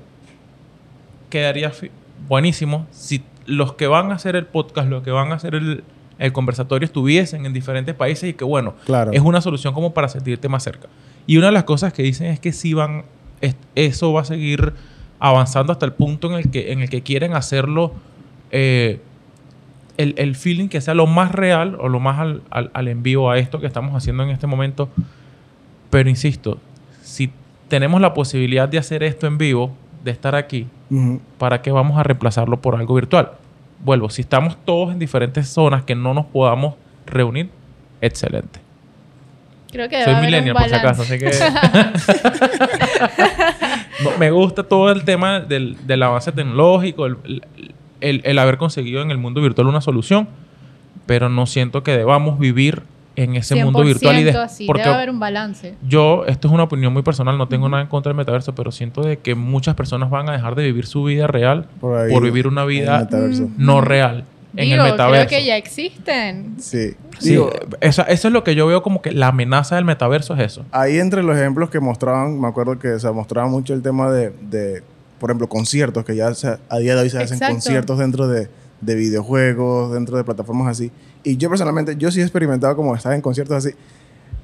Quedaría 1.29 1.71
buenísimo 2.27 2.85
si 2.91 3.23
los 3.47 3.73
que 3.73 3.87
van 3.87 4.11
a 4.11 4.15
hacer 4.15 4.35
el 4.35 4.45
podcast, 4.45 4.87
los 4.89 5.01
que 5.01 5.09
van 5.11 5.31
a 5.31 5.35
hacer 5.35 5.55
el, 5.55 5.83
el 6.19 6.31
conversatorio 6.33 6.85
estuviesen 6.85 7.45
en 7.45 7.53
diferentes 7.53 7.95
países 7.95 8.29
y 8.29 8.33
que, 8.33 8.43
bueno, 8.43 8.75
Claro. 8.85 9.11
es 9.13 9.21
una 9.21 9.41
solución 9.41 9.73
como 9.73 9.93
para 9.93 10.07
sentirte 10.09 10.47
más 10.49 10.63
cerca. 10.63 10.87
Y 11.25 11.37
una 11.37 11.47
de 11.47 11.53
las 11.53 11.63
cosas 11.63 11.93
que 11.93 12.03
dicen 12.03 12.27
es 12.27 12.39
que 12.39 12.51
si 12.51 12.73
van, 12.73 13.03
es- 13.41 13.55
eso 13.75 14.13
va 14.13 14.21
a 14.21 14.25
seguir 14.25 14.73
avanzando 15.19 15.71
hasta 15.73 15.85
el 15.85 15.93
punto 15.93 16.27
en 16.27 16.33
el 16.35 16.51
que, 16.51 16.71
en 16.71 16.81
el 16.81 16.89
que 16.89 17.01
quieren 17.01 17.33
hacerlo, 17.33 17.93
eh, 18.51 18.99
el, 19.97 20.13
el 20.17 20.35
feeling 20.35 20.67
que 20.69 20.79
sea 20.81 20.93
lo 20.93 21.07
más 21.07 21.31
real 21.33 21.75
o 21.79 21.89
lo 21.89 21.99
más 21.99 22.19
al, 22.19 22.41
al, 22.51 22.71
al 22.73 22.87
en 22.87 23.03
vivo 23.03 23.29
a 23.31 23.37
esto 23.37 23.59
que 23.59 23.67
estamos 23.67 23.93
haciendo 23.95 24.23
en 24.23 24.29
este 24.29 24.47
momento. 24.47 24.89
Pero 25.89 26.09
insisto, 26.09 26.57
si 27.01 27.31
tenemos 27.67 27.99
la 28.01 28.13
posibilidad 28.13 28.69
de 28.69 28.77
hacer 28.77 29.03
esto 29.03 29.27
en 29.27 29.37
vivo, 29.37 29.71
de 30.03 30.11
estar 30.11 30.35
aquí. 30.35 30.67
¿para 31.37 31.61
qué 31.61 31.71
vamos 31.71 31.99
a 31.99 32.03
reemplazarlo 32.03 32.61
por 32.61 32.75
algo 32.75 32.95
virtual? 32.95 33.31
Vuelvo, 33.83 34.09
si 34.09 34.21
estamos 34.21 34.57
todos 34.65 34.91
en 34.91 34.99
diferentes 34.99 35.47
zonas 35.47 35.83
que 35.83 35.95
no 35.95 36.13
nos 36.13 36.25
podamos 36.25 36.75
reunir, 37.05 37.49
excelente. 38.01 38.59
Creo 39.71 39.87
que 39.87 40.03
Soy 40.03 40.15
millennial, 40.15 40.55
por 40.55 40.67
si 40.67 40.73
acaso, 40.75 41.03
así 41.03 41.17
que... 41.19 41.31
No, 44.03 44.17
me 44.17 44.31
gusta 44.31 44.63
todo 44.63 44.91
el 44.91 45.03
tema 45.03 45.39
del, 45.41 45.75
del 45.85 46.03
avance 46.03 46.31
tecnológico, 46.31 47.05
el, 47.05 47.17
el- 48.01 48.21
el 48.23 48.39
haber 48.39 48.57
conseguido 48.57 49.01
en 49.01 49.11
el 49.11 49.17
mundo 49.17 49.41
virtual 49.41 49.67
una 49.67 49.81
solución, 49.81 50.27
pero 51.05 51.27
no 51.29 51.45
siento 51.45 51.83
que 51.83 51.91
debamos 51.97 52.39
vivir 52.39 52.83
en 53.23 53.35
ese 53.35 53.63
mundo 53.63 53.83
virtual 53.83 54.17
y 54.19 54.23
de- 54.23 54.31
100% 54.33 54.43
así, 54.43 54.65
porque 54.65 54.83
debe 54.83 54.95
haber 54.95 55.09
un 55.09 55.19
balance. 55.19 55.75
yo, 55.87 56.25
esto 56.25 56.47
es 56.47 56.53
una 56.53 56.63
opinión 56.63 56.93
muy 56.93 57.01
personal, 57.03 57.37
no 57.37 57.47
tengo 57.47 57.67
nada 57.69 57.83
en 57.83 57.89
contra 57.89 58.09
del 58.11 58.17
metaverso, 58.17 58.55
pero 58.55 58.71
siento 58.71 59.01
de 59.01 59.17
que 59.17 59.35
muchas 59.35 59.75
personas 59.75 60.09
van 60.09 60.29
a 60.29 60.33
dejar 60.33 60.55
de 60.55 60.63
vivir 60.63 60.85
su 60.85 61.03
vida 61.03 61.27
real 61.27 61.67
Por 61.81 61.97
ahí, 61.97 62.11
por 62.11 62.23
vivir 62.23 62.47
una 62.47 62.65
vida 62.65 63.07
no 63.57 63.81
real 63.81 64.23
en 64.55 64.69
Digo, 64.69 64.83
el 64.83 64.91
metaverso. 64.91 65.27
creo 65.27 65.39
que 65.41 65.45
ya 65.45 65.57
existen. 65.57 66.55
Sí. 66.59 66.93
Sí, 67.19 67.31
Digo, 67.31 67.49
esa- 67.81 68.03
eso 68.03 68.27
es 68.29 68.33
lo 68.33 68.43
que 68.43 68.55
yo 68.55 68.65
veo 68.65 68.81
como 68.81 69.01
que 69.01 69.11
la 69.11 69.27
amenaza 69.27 69.75
del 69.75 69.85
metaverso 69.85 70.33
es 70.35 70.39
eso. 70.41 70.65
ahí 70.71 70.97
entre 70.97 71.21
los 71.21 71.35
ejemplos 71.37 71.69
que 71.69 71.79
mostraban, 71.79 72.39
me 72.39 72.47
acuerdo 72.47 72.79
que 72.79 72.97
se 72.99 73.11
mostraba 73.11 73.47
mucho 73.47 73.73
el 73.73 73.81
tema 73.81 74.09
de, 74.11 74.31
de, 74.49 74.81
por 75.19 75.29
ejemplo, 75.29 75.47
conciertos, 75.49 76.05
que 76.05 76.15
ya 76.15 76.33
se- 76.33 76.57
a 76.69 76.77
día 76.79 76.95
de 76.95 77.01
hoy 77.01 77.09
se 77.09 77.17
hacen 77.17 77.35
Exacto. 77.35 77.53
conciertos 77.53 77.99
dentro 77.99 78.27
de, 78.27 78.47
de 78.81 78.95
videojuegos, 78.95 79.93
dentro 79.93 80.15
de 80.17 80.23
plataformas 80.23 80.67
así. 80.69 80.91
Y 81.23 81.37
yo 81.37 81.49
personalmente, 81.49 81.95
yo 81.97 82.11
sí 82.11 82.19
he 82.19 82.23
experimentado 82.23 82.75
como 82.75 82.95
estar 82.95 83.13
en 83.13 83.21
conciertos 83.21 83.57
así. 83.65 83.75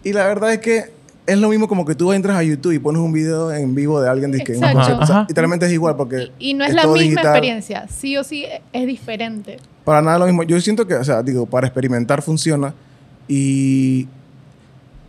Y 0.03 0.13
la 0.13 0.25
verdad 0.27 0.53
es 0.53 0.59
que 0.59 0.83
es 1.25 1.37
lo 1.39 1.49
mismo 1.49 1.67
como 1.67 1.85
que 1.85 1.95
tú 1.95 2.13
entras 2.13 2.37
a 2.37 2.43
YouTube 2.43 2.73
y 2.73 2.79
pones 2.79 3.01
un 3.01 3.11
video 3.11 3.51
en 3.51 3.73
vivo 3.73 3.99
de 4.01 4.07
alguien 4.09 4.31
un 4.31 4.39
Exacto. 4.63 4.79
O 4.79 5.05
sea, 5.05 5.15
Ajá. 5.19 5.25
literalmente 5.27 5.65
es 5.65 5.71
igual 5.71 5.95
porque 5.95 6.31
Y 6.37 6.53
no 6.53 6.63
es, 6.65 6.73
la 6.75 6.83
todo 6.83 6.93
misma 6.93 7.03
digital. 7.09 7.25
experiencia. 7.27 7.87
Sí 7.87 8.15
o 8.17 8.23
sí 8.23 8.45
es 8.73 8.85
diferente. 8.85 9.57
Para 9.83 10.01
nada 10.01 10.19
lo 10.19 10.25
mismo. 10.25 10.43
Yo 10.43 10.59
siento 10.61 10.85
que, 10.85 10.93
o 10.95 11.03
sea, 11.03 11.23
digo, 11.23 11.45
para 11.47 11.65
experimentar 11.67 12.21
funciona. 12.21 12.73
Y, 13.27 14.03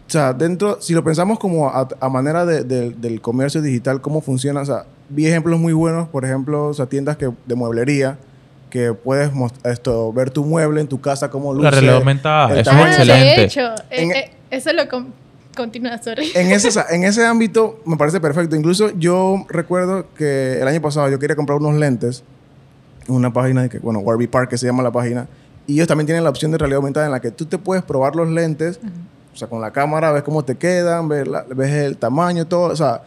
o 0.07 0.11
sea, 0.11 0.33
dentro, 0.33 0.81
si 0.81 0.95
lo 0.95 1.05
pensamos 1.05 1.39
como 1.39 1.69
a, 1.69 1.87
a 2.01 2.09
manera 2.09 2.47
de- 2.47 2.65
de- 2.65 2.91
del 2.91 3.21
comercio 3.21 3.61
digital, 3.61 4.01
cómo 4.01 4.21
funciona, 4.23 4.61
o 4.61 4.65
sea, 4.65 4.87
vi 5.11 5.27
ejemplos 5.27 5.59
muy 5.61 5.73
buenos, 5.75 6.09
por 6.09 6.25
ejemplo, 6.25 6.69
o 6.69 6.75
sea, 6.75 6.87
tiendas 6.87 7.17
que, 7.19 7.31
de 7.47 7.55
mueblería, 7.55 8.19
que 8.71 8.93
puedes 8.93 9.31
esto, 9.65 10.13
ver 10.13 10.31
tu 10.31 10.45
mueble 10.45 10.81
en 10.81 10.89
tu 10.89 11.01
casa, 11.01 11.31
cómo 11.31 11.53
luce. 11.55 11.65
La 11.65 11.71
realidad 11.71 11.97
aumentada, 11.97 12.49
eso 12.59 12.71
es 12.71 12.77
Ah, 12.77 12.89
excelente. 12.89 13.41
de 13.41 13.45
hecho, 13.45 13.75
En- 13.91 14.11
eh, 14.13 14.19
eh, 14.19 14.31
eso 14.51 14.73
lo 14.73 14.89
con- 14.89 15.13
continúa, 15.57 15.97
sorry. 16.03 16.31
En 16.35 16.51
ese, 16.53 16.69
en 16.91 17.05
ese 17.05 17.25
ámbito 17.27 17.81
me 17.87 17.97
parece 17.97 18.21
perfecto. 18.21 18.57
Incluso 18.57 18.91
yo 18.99 19.45
recuerdo 19.49 20.07
que 20.17 20.61
el 20.61 20.69
año 20.69 20.83
pasado 20.83 21.09
yo 21.09 21.19
quería 21.19 21.37
comprar 21.37 21.59
unos 21.59 21.75
lentes 21.77 22.23
en 23.09 23.15
una 23.15 23.33
página 23.33 23.63
de 23.63 23.69
que, 23.69 23.79
bueno, 23.79 24.01
Warby 24.01 24.27
Park, 24.27 24.51
que 24.51 24.59
se 24.59 24.67
llama 24.67 24.83
la 24.83 24.91
página. 24.91 25.27
Y 25.67 25.75
ellos 25.75 25.89
también 25.89 26.07
tienen 26.07 26.23
la 26.25 26.31
opción 26.31 26.51
de 26.53 26.59
realidad 26.59 26.77
aumentada 26.79 27.07
en 27.07 27.13
la 27.13 27.21
que 27.21 27.31
tú 27.31 27.47
te 27.47 27.59
puedes 27.59 27.83
probar 27.85 28.15
los 28.17 28.29
lentes, 28.29 28.79
o 29.33 29.37
sea, 29.37 29.49
con 29.49 29.61
la 29.61 29.71
cámara, 29.71 30.13
ves 30.13 30.23
cómo 30.23 30.45
te 30.45 30.57
quedan, 30.57 31.09
ves, 31.09 31.27
la- 31.27 31.45
ves 31.49 31.71
el 31.73 31.97
tamaño, 31.97 32.47
todo. 32.47 32.73
O 32.73 32.77
sea, 32.77 33.03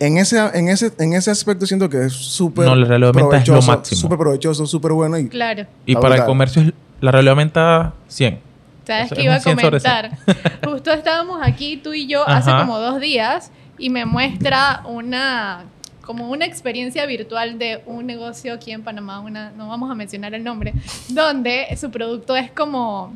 en 0.00 0.16
ese, 0.16 0.38
en 0.54 0.68
ese, 0.68 0.92
en 0.98 1.12
ese 1.12 1.30
aspecto 1.30 1.66
siento 1.66 1.88
que 1.88 2.06
es 2.06 2.12
súper 2.12 2.66
No, 2.66 2.74
la 2.74 2.86
realidad 2.86 3.10
aumentada 3.10 3.42
es 3.42 3.48
lo 3.48 3.54
provechoso, 3.54 3.72
máximo. 3.72 4.00
súper 4.00 4.18
provechoso, 4.18 4.66
súper 4.66 4.92
bueno. 4.92 5.18
Y 5.18 5.28
Claro. 5.28 5.66
Y 5.86 5.94
para 5.94 6.16
el 6.16 6.24
comercio 6.24 6.62
es 6.62 6.72
la 7.00 7.12
realidad 7.12 7.32
aumentada 7.32 7.94
100. 8.08 8.38
¿Sabes 8.86 9.04
O 9.04 9.08
sea, 9.08 9.14
qué 9.14 9.20
es 9.20 9.24
iba 9.24 9.34
a 9.34 9.40
100 9.40 9.60
sobre 9.60 9.80
100. 9.80 9.92
comentar? 9.92 10.60
Justo 10.64 10.92
estábamos 10.92 11.40
aquí, 11.42 11.76
tú 11.76 11.92
y 11.92 12.06
yo, 12.06 12.26
hace 12.26 12.50
como 12.50 12.78
dos 12.78 12.98
días 12.98 13.52
y 13.78 13.90
me 13.90 14.04
muestra 14.06 14.82
una 14.86 15.64
como 16.00 16.28
una 16.28 16.44
experiencia 16.44 17.06
virtual 17.06 17.58
de 17.58 17.82
un 17.86 18.04
negocio 18.04 18.54
aquí 18.54 18.72
en 18.72 18.82
Panamá, 18.82 19.20
una, 19.20 19.52
no 19.52 19.68
vamos 19.68 19.92
a 19.92 19.94
mencionar 19.94 20.34
el 20.34 20.42
nombre, 20.42 20.72
donde 21.08 21.68
su 21.76 21.90
producto 21.92 22.34
es 22.34 22.50
como 22.50 23.12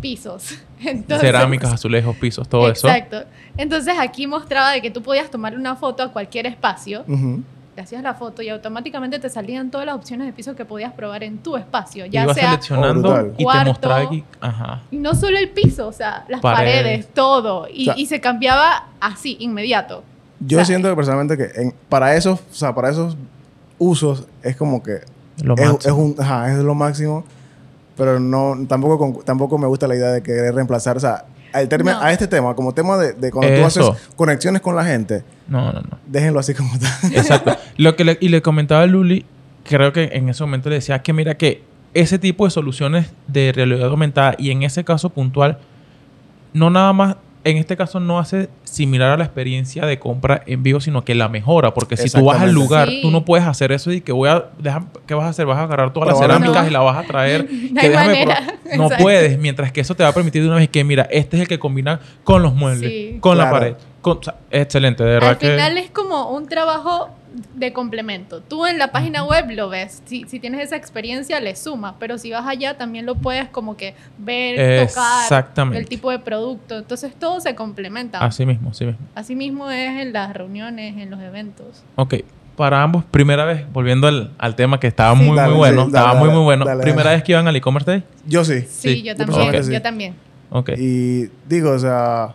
pisos. 0.00 0.54
Entonces, 0.84 1.20
Cerámicas, 1.20 1.72
azulejos, 1.72 2.16
pisos, 2.16 2.48
todo 2.48 2.70
eso. 2.70 2.88
Exacto. 2.88 3.22
Entonces 3.56 3.94
aquí 3.98 4.26
mostraba 4.26 4.70
de 4.72 4.80
que 4.82 4.90
tú 4.90 5.02
podías 5.02 5.30
tomar 5.30 5.56
una 5.56 5.76
foto 5.76 6.02
a 6.02 6.12
cualquier 6.12 6.46
espacio, 6.46 7.04
ujú. 7.06 7.42
te 7.74 7.82
hacías 7.82 8.02
la 8.02 8.14
foto 8.14 8.40
y 8.42 8.48
automáticamente 8.48 9.18
te 9.18 9.28
salían 9.28 9.70
todas 9.70 9.86
las 9.86 9.94
opciones 9.96 10.26
de 10.26 10.32
piso 10.32 10.56
que 10.56 10.64
podías 10.64 10.92
probar 10.92 11.22
en 11.24 11.38
tu 11.38 11.56
espacio, 11.56 12.06
ya 12.06 12.24
Iba 12.24 12.34
sea 12.34 12.50
seleccionando 12.50 13.12
Oh, 13.12 13.26
y 13.26 13.36
te 13.36 13.44
Cuarto. 13.44 13.70
mostraba 13.70 14.00
aquí. 14.00 14.24
Ajá. 14.40 14.82
y 14.90 14.96
no 14.96 15.14
solo 15.14 15.36
el 15.38 15.50
piso, 15.50 15.86
o 15.88 15.92
sea, 15.92 16.24
las 16.28 16.40
Paredes. 16.40 16.82
paredes, 16.82 17.08
todo. 17.14 17.66
Y, 17.72 17.82
O 17.88 17.92
sea- 17.92 17.94
y 18.02 18.06
se 18.06 18.20
cambiaba 18.20 18.86
así, 19.00 19.36
inmediato. 19.40 20.02
Yo 20.40 20.56
O 20.56 20.60
sea, 20.60 20.64
siento 20.64 20.88
que 20.88 20.96
personalmente 20.96 21.36
que 21.36 21.60
en- 21.60 21.74
para 21.90 22.14
esos, 22.16 22.40
o 22.40 22.54
sea, 22.54 22.74
para 22.74 22.88
esos 22.90 23.16
usos 23.78 24.26
es 24.42 24.56
como 24.56 24.82
que 24.82 25.00
Lo 25.42 25.54
es, 25.54 25.68
máximo. 25.70 25.78
es 25.78 26.00
un, 26.18 26.22
ajá, 26.24 26.50
es 26.52 26.58
lo 26.58 26.74
máximo, 26.74 27.24
pero 28.00 28.18
no, 28.18 28.56
tampoco, 28.66 28.96
con- 28.98 29.22
tampoco 29.26 29.58
me 29.58 29.66
gusta 29.66 29.86
la 29.86 29.94
idea 29.94 30.08
de 30.08 30.22
querer 30.22 30.54
reemplazar, 30.54 30.96
o 30.96 31.00
sea, 31.00 31.26
al 31.52 31.68
terme- 31.68 31.92
No. 31.92 32.00
a 32.00 32.10
este 32.12 32.26
tema, 32.26 32.54
como 32.54 32.72
tema 32.72 32.96
de, 32.96 33.12
de 33.12 33.30
cuando 33.30 33.54
tú 33.54 33.60
Eso. 33.66 33.92
haces 33.92 34.08
conexiones 34.16 34.62
con 34.62 34.74
la 34.74 34.84
gente, 34.86 35.22
No, 35.48 35.70
no, 35.70 35.80
no. 35.82 35.98
déjenlo 36.06 36.40
así 36.40 36.54
como 36.54 36.72
está. 36.72 36.88
Exacto. 37.14 37.54
Lo 37.76 37.96
que 37.96 38.04
le- 38.04 38.16
y 38.22 38.30
le 38.30 38.40
comentaba 38.40 38.80
a 38.82 38.86
Luli, 38.86 39.26
creo 39.64 39.92
que 39.92 40.04
en 40.14 40.30
ese 40.30 40.42
momento 40.42 40.70
le 40.70 40.76
decía 40.76 41.02
que 41.02 41.12
mira 41.12 41.34
que 41.36 41.62
ese 41.92 42.18
tipo 42.18 42.46
de 42.46 42.50
soluciones 42.52 43.12
de 43.26 43.52
realidad 43.52 43.88
aumentada 43.90 44.34
y 44.38 44.50
en 44.50 44.62
ese 44.62 44.82
caso 44.82 45.10
puntual, 45.10 45.58
no 46.54 46.70
nada 46.70 46.94
más, 46.94 47.16
en 47.42 47.56
este 47.56 47.76
caso 47.76 48.00
no 48.00 48.18
hace 48.18 48.48
similar 48.64 49.10
a 49.10 49.16
la 49.16 49.24
experiencia 49.24 49.86
de 49.86 49.98
compra 49.98 50.42
en 50.46 50.62
vivo, 50.62 50.80
sino 50.80 51.04
que 51.04 51.14
la 51.14 51.28
mejora. 51.28 51.72
Porque 51.72 51.96
si 51.96 52.10
tú 52.10 52.24
vas 52.26 52.40
al 52.40 52.52
lugar, 52.52 52.88
Sí. 52.88 53.00
tú 53.02 53.10
no 53.10 53.24
puedes 53.24 53.46
hacer 53.46 53.72
eso 53.72 53.90
y 53.92 54.00
que 54.02 54.12
voy 54.12 54.28
a... 54.28 54.46
deja- 54.58 54.84
¿Qué 55.06 55.14
vas 55.14 55.24
a 55.24 55.28
hacer? 55.30 55.46
¿Vas 55.46 55.58
a 55.58 55.62
agarrar 55.62 55.92
todas 55.92 56.08
las 56.10 56.18
cerámicas 56.18 56.62
no. 56.64 56.68
y 56.68 56.70
la 56.72 56.80
vas 56.80 57.04
a 57.04 57.06
traer? 57.06 57.48
No 57.72 57.80
que 57.80 57.86
hay 57.86 57.88
déjame 57.92 58.06
manera. 58.08 58.36
probar. 58.36 58.76
No 58.76 58.84
Exacto. 58.84 59.02
puedes. 59.04 59.38
Mientras 59.38 59.72
que 59.72 59.80
eso 59.80 59.94
te 59.94 60.02
va 60.02 60.10
a 60.10 60.12
permitir 60.12 60.42
de 60.42 60.48
una 60.48 60.56
vez 60.58 60.68
que, 60.68 60.84
mira, 60.84 61.08
este 61.10 61.36
es 61.36 61.42
el 61.42 61.48
que 61.48 61.58
combina 61.58 62.00
con 62.24 62.42
los 62.42 62.54
muebles, 62.54 62.90
Sí. 62.90 63.16
con 63.20 63.38
la 63.38 63.50
pared. 63.50 63.74
con- 64.02 64.18
o 64.18 64.22
sea, 64.22 64.36
excelente, 64.50 65.04
de 65.04 65.10
verdad 65.10 65.30
Al 65.30 65.38
que... 65.38 65.50
final 65.50 65.76
es 65.78 65.90
como 65.90 66.30
un 66.30 66.46
trabajo 66.46 67.10
de 67.54 67.72
complemento. 67.72 68.40
Tú 68.40 68.66
en 68.66 68.78
la 68.78 68.90
página 68.92 69.24
web 69.24 69.50
lo 69.50 69.68
ves. 69.68 70.02
Si, 70.04 70.24
si 70.28 70.40
tienes 70.40 70.60
esa 70.62 70.76
experiencia, 70.76 71.40
le 71.40 71.54
suma. 71.56 71.96
Pero 71.98 72.18
si 72.18 72.30
vas 72.30 72.46
allá, 72.46 72.76
también 72.76 73.06
lo 73.06 73.14
puedes 73.14 73.48
como 73.48 73.76
que 73.76 73.94
ver, 74.18 74.86
tocar, 74.88 75.22
Exactamente. 75.22 75.78
el 75.78 75.88
tipo 75.88 76.10
de 76.10 76.18
producto. 76.18 76.78
Entonces 76.78 77.14
todo 77.14 77.40
se 77.40 77.54
complementa. 77.54 78.18
Así 78.18 78.44
mismo, 78.46 78.70
así 78.70 78.84
mismo. 78.86 79.00
Así 79.14 79.36
mismo 79.36 79.70
es 79.70 80.00
en 80.00 80.12
las 80.12 80.32
reuniones, 80.34 80.96
en 80.96 81.10
los 81.10 81.20
eventos. 81.20 81.82
Ok, 81.96 82.14
para 82.56 82.82
ambos, 82.82 83.04
primera 83.04 83.44
vez, 83.44 83.64
volviendo 83.72 84.06
al, 84.06 84.32
al 84.38 84.54
tema 84.56 84.78
que 84.80 84.86
estaba 84.88 85.16
Sí. 85.16 85.22
muy, 85.24 85.36
Dale, 85.36 85.48
muy 85.50 85.58
bueno. 85.58 85.86
sí, 85.86 85.92
dale, 85.92 86.04
estaba 86.04 86.18
muy, 86.18 86.28
dale, 86.28 86.36
muy 86.38 86.44
bueno. 86.44 86.64
dale, 86.64 86.82
primera 86.82 87.04
dale. 87.04 87.16
vez 87.16 87.24
que 87.24 87.32
iban 87.32 87.48
al 87.48 87.56
e-commerce 87.56 87.90
day. 87.90 88.02
Yo 88.26 88.44
sí. 88.44 88.60
Sí, 88.62 88.66
Sí, 88.68 89.02
yo 89.02 89.14
yo 89.14 89.24
también. 89.26 89.64
sí. 89.64 89.72
Yo 89.72 89.82
también. 89.82 90.14
Ok. 90.50 90.70
Y 90.76 91.28
digo, 91.48 91.70
o 91.70 91.78
sea, 91.78 92.34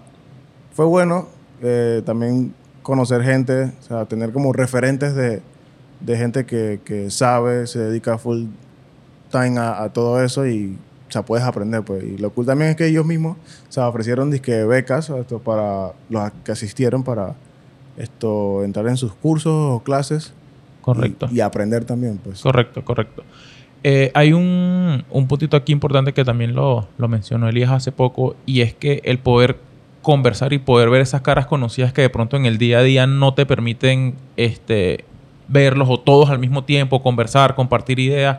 fue 0.73 0.85
bueno 0.85 1.27
eh, 1.61 2.01
también 2.05 2.53
conocer 2.85 3.23
gente, 3.23 3.73
o 3.79 3.81
sea, 3.81 4.05
tener 4.05 4.31
como 4.31 4.53
referentes 4.53 5.15
de, 5.15 5.41
de 6.01 6.17
gente 6.17 6.45
que, 6.45 6.79
que 6.85 7.09
sabe, 7.09 7.65
se 7.65 7.79
dedica 7.79 8.17
full 8.19 8.45
time 9.31 9.57
a, 9.59 9.81
a 9.83 9.89
todo 9.91 10.23
eso 10.23 10.45
y, 10.47 10.77
o 11.09 11.11
sea, 11.11 11.23
puedes 11.23 11.43
aprender, 11.45 11.81
pues. 11.81 12.03
Y 12.03 12.17
lo 12.19 12.29
cool 12.29 12.45
también 12.45 12.69
es 12.69 12.75
que 12.75 12.85
ellos 12.85 13.05
mismos, 13.05 13.37
o 13.67 13.71
sea, 13.71 13.87
ofrecieron 13.87 14.29
disque 14.29 14.63
becas 14.65 15.09
esto, 15.09 15.39
para 15.39 15.93
los 16.09 16.31
que 16.43 16.51
asistieron 16.51 17.03
para 17.03 17.33
esto, 17.97 18.63
entrar 18.63 18.87
en 18.87 18.97
sus 18.97 19.13
cursos 19.13 19.51
o 19.53 19.81
clases. 19.83 20.27
y- 20.27 20.81
Correcto. 20.85 21.27
Y, 21.31 21.39
aprender 21.39 21.85
también, 21.85 22.19
pues. 22.23 22.41
Correcto, 22.41 22.85
correcto. 22.85 23.23
Eh, 23.83 24.11
hay 24.13 24.33
un, 24.33 25.03
un 25.09 25.27
puntito 25.27 25.57
aquí 25.57 25.71
importante 25.71 26.13
que 26.13 26.23
también 26.23 26.53
lo, 26.55 26.87
lo 26.99 27.07
mencionó 27.07 27.49
Elías 27.49 27.71
hace 27.71 27.91
poco 27.91 28.35
y 28.45 28.61
es 28.61 28.73
que 28.75 29.01
el 29.05 29.17
poder 29.19 29.57
conversar 30.05 30.53
y 30.53 30.59
poder 30.59 30.91
ver 30.91 31.01
esas 31.01 31.21
caras 31.21 31.47
conocidas 31.47 31.91
que 31.91 32.03
de 32.03 32.09
pronto 32.11 32.37
en 32.37 32.45
el 32.45 32.59
día 32.59 32.77
a 32.77 32.83
día 32.83 33.07
no 33.07 33.33
te 33.33 33.47
permiten 33.47 34.13
este, 34.37 35.03
verlos 35.47 35.89
o 35.89 35.99
todos 35.99 36.29
al 36.29 36.37
mismo 36.37 36.63
tiempo, 36.63 37.01
conversar, 37.01 37.55
compartir 37.55 37.97
ideas, 37.97 38.37